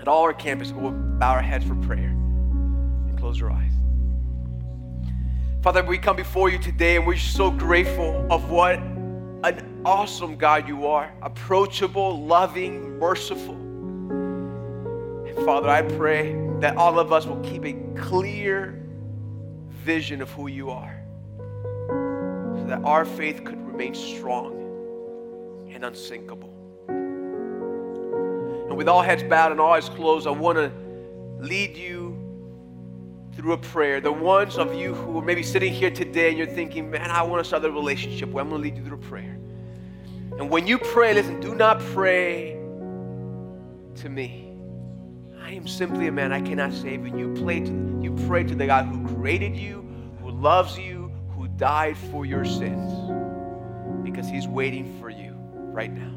At 0.00 0.08
all 0.08 0.22
our 0.22 0.34
campuses, 0.34 0.72
we'll 0.72 0.90
bow 0.90 1.30
our 1.30 1.42
heads 1.42 1.64
for 1.64 1.76
prayer 1.76 2.08
and 2.08 3.16
close 3.16 3.40
our 3.40 3.52
eyes. 3.52 3.72
Father, 5.62 5.84
we 5.84 5.96
come 5.96 6.16
before 6.16 6.50
you 6.50 6.58
today 6.58 6.96
and 6.96 7.06
we're 7.06 7.16
so 7.16 7.52
grateful 7.52 8.26
of 8.30 8.50
what 8.50 8.80
an 9.44 9.82
awesome 9.84 10.36
God 10.36 10.66
you 10.66 10.86
are 10.86 11.12
approachable, 11.20 12.24
loving, 12.24 12.98
merciful. 12.98 13.54
And 15.26 15.36
Father, 15.44 15.68
I 15.68 15.82
pray 15.82 16.34
that 16.60 16.78
all 16.78 16.98
of 16.98 17.12
us 17.12 17.26
will 17.26 17.40
keep 17.40 17.66
a 17.66 17.74
clear 18.00 18.82
vision 19.68 20.22
of 20.22 20.30
who 20.30 20.46
you 20.46 20.70
are 20.70 20.98
so 21.26 22.64
that 22.68 22.82
our 22.84 23.04
faith 23.04 23.44
could 23.44 23.60
remain 23.66 23.94
strong 23.94 25.68
and 25.70 25.84
unsinkable. 25.84 26.48
And 28.68 28.78
with 28.78 28.88
all 28.88 29.02
heads 29.02 29.22
bowed 29.24 29.52
and 29.52 29.60
all 29.60 29.74
eyes 29.74 29.90
closed, 29.90 30.26
I 30.26 30.30
want 30.30 30.56
to 30.56 30.72
lead 31.40 31.76
you 31.76 32.13
through 33.36 33.52
a 33.52 33.58
prayer. 33.58 34.00
The 34.00 34.12
ones 34.12 34.58
of 34.58 34.74
you 34.74 34.94
who 34.94 35.18
are 35.18 35.22
maybe 35.22 35.42
sitting 35.42 35.72
here 35.72 35.90
today 35.90 36.28
and 36.28 36.38
you're 36.38 36.46
thinking, 36.46 36.90
man, 36.90 37.10
I 37.10 37.22
want 37.22 37.42
to 37.42 37.44
start 37.46 37.64
a 37.64 37.70
relationship. 37.70 38.30
Well, 38.30 38.44
I'm 38.44 38.50
going 38.50 38.62
to 38.62 38.68
lead 38.68 38.76
you 38.76 38.84
through 38.84 38.98
a 38.98 39.00
prayer. 39.00 39.38
And 40.38 40.50
when 40.50 40.66
you 40.66 40.78
pray, 40.78 41.14
listen, 41.14 41.40
do 41.40 41.54
not 41.54 41.80
pray 41.80 42.52
to 43.96 44.08
me. 44.08 44.56
I 45.40 45.52
am 45.52 45.68
simply 45.68 46.08
a 46.08 46.12
man. 46.12 46.32
I 46.32 46.40
cannot 46.40 46.72
save 46.72 47.06
you. 47.06 47.16
You 47.16 47.42
pray 47.44 47.60
to, 47.60 48.00
you 48.02 48.16
pray 48.26 48.44
to 48.44 48.54
the 48.54 48.66
God 48.66 48.86
who 48.86 49.06
created 49.14 49.56
you, 49.56 49.86
who 50.20 50.30
loves 50.30 50.78
you, 50.78 51.12
who 51.30 51.48
died 51.48 51.96
for 51.96 52.24
your 52.24 52.44
sins, 52.44 52.92
because 54.02 54.28
He's 54.28 54.48
waiting 54.48 54.98
for 55.00 55.10
you 55.10 55.34
right 55.54 55.92
now. 55.92 56.12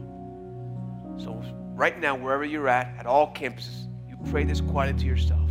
So, 1.23 1.43
right 1.75 1.99
now, 1.99 2.15
wherever 2.15 2.45
you're 2.45 2.67
at, 2.67 2.95
at 2.97 3.05
all 3.05 3.33
campuses, 3.33 3.87
you 4.07 4.17
pray 4.31 4.43
this 4.43 4.61
quietly 4.61 5.01
to 5.01 5.05
yourself. 5.05 5.46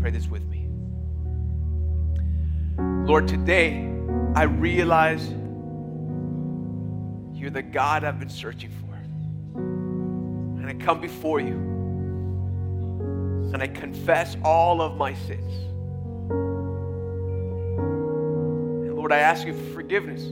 Pray 0.00 0.10
this 0.10 0.28
with 0.28 0.46
me. 0.46 0.68
Lord, 3.06 3.26
today 3.26 3.90
I 4.34 4.44
realize 4.44 5.26
you're 7.32 7.50
the 7.50 7.62
God 7.62 8.04
I've 8.04 8.20
been 8.20 8.28
searching 8.28 8.70
for. 8.70 8.94
And 9.58 10.66
I 10.66 10.74
come 10.74 11.00
before 11.00 11.40
you 11.40 11.54
and 13.52 13.62
I 13.62 13.66
confess 13.66 14.36
all 14.44 14.82
of 14.82 14.96
my 14.96 15.14
sins. 15.14 15.52
And 18.84 18.94
Lord, 18.94 19.10
I 19.10 19.18
ask 19.18 19.46
you 19.46 19.54
for 19.54 19.74
forgiveness. 19.74 20.22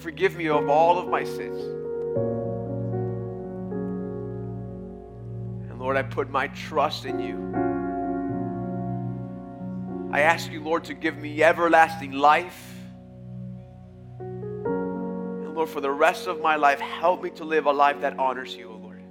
Forgive 0.00 0.36
me 0.36 0.48
of 0.48 0.68
all 0.68 0.98
of 0.98 1.08
my 1.08 1.24
sins. 1.24 1.60
And 5.68 5.78
Lord, 5.78 5.96
I 5.96 6.02
put 6.02 6.30
my 6.30 6.48
trust 6.48 7.04
in 7.04 7.20
you. 7.20 7.75
I 10.16 10.20
ask 10.20 10.50
you, 10.50 10.62
Lord, 10.62 10.84
to 10.84 10.94
give 10.94 11.18
me 11.18 11.42
everlasting 11.42 12.12
life. 12.12 12.72
And 14.18 15.54
Lord, 15.54 15.68
for 15.68 15.82
the 15.82 15.90
rest 15.90 16.26
of 16.26 16.40
my 16.40 16.56
life, 16.56 16.80
help 16.80 17.22
me 17.22 17.28
to 17.32 17.44
live 17.44 17.66
a 17.66 17.70
life 17.70 18.00
that 18.00 18.18
honors 18.18 18.56
you, 18.56 18.70
O 18.70 18.76
Lord, 18.76 19.02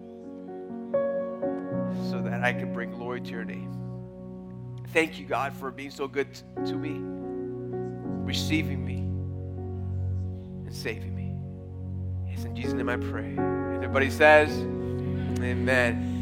so 2.10 2.24
that 2.24 2.44
I 2.44 2.54
can 2.54 2.74
bring 2.74 2.90
glory 2.90 3.22
to 3.22 3.30
your 3.30 3.46
name. 3.46 3.72
Thank 4.94 5.20
you, 5.20 5.28
God, 5.28 5.54
for 5.54 5.70
being 5.70 5.92
so 5.92 6.08
good 6.08 6.28
to 6.66 6.74
me, 6.74 6.98
receiving 8.26 8.84
me, 8.84 8.96
and 10.66 10.74
saving 10.74 11.16
me. 11.16 11.36
Yes, 12.32 12.46
in 12.46 12.56
Jesus' 12.56 12.74
name 12.74 12.90
I 12.90 12.98
pray. 12.98 13.36
And 13.38 13.76
everybody 13.76 14.10
says, 14.10 14.50
Amen. 15.40 16.15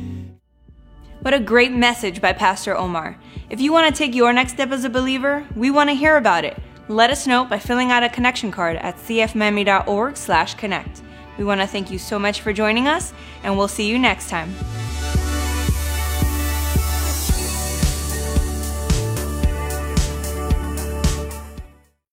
What 1.24 1.34
a 1.34 1.40
great 1.40 1.72
message 1.72 2.20
by 2.20 2.34
Pastor 2.34 2.76
Omar. 2.76 3.18
If 3.50 3.62
you 3.62 3.72
want 3.72 3.88
to 3.88 3.98
take 3.98 4.14
your 4.14 4.34
next 4.34 4.52
step 4.52 4.72
as 4.72 4.84
a 4.84 4.90
believer, 4.90 5.48
we 5.56 5.72
want 5.72 5.90
to 5.90 5.96
hear 5.96 6.18
about 6.18 6.44
it. 6.44 6.62
Let 6.90 7.12
us 7.12 7.26
know 7.26 7.46
by 7.46 7.60
filling 7.60 7.92
out 7.92 8.04
a 8.04 8.10
connection 8.10 8.52
card 8.52 8.76
at 8.76 8.98
cfmiami.org/connect. 8.98 11.02
We 11.38 11.46
want 11.46 11.62
to 11.62 11.68
thank 11.68 11.90
you 11.90 11.98
so 11.98 12.20
much 12.20 12.42
for 12.42 12.52
joining 12.52 12.90
us, 12.90 13.14
and 13.42 13.58
we'll 13.58 13.70
see 13.70 13.88
you 13.88 13.98
next 13.98 14.30
time. 14.30 14.54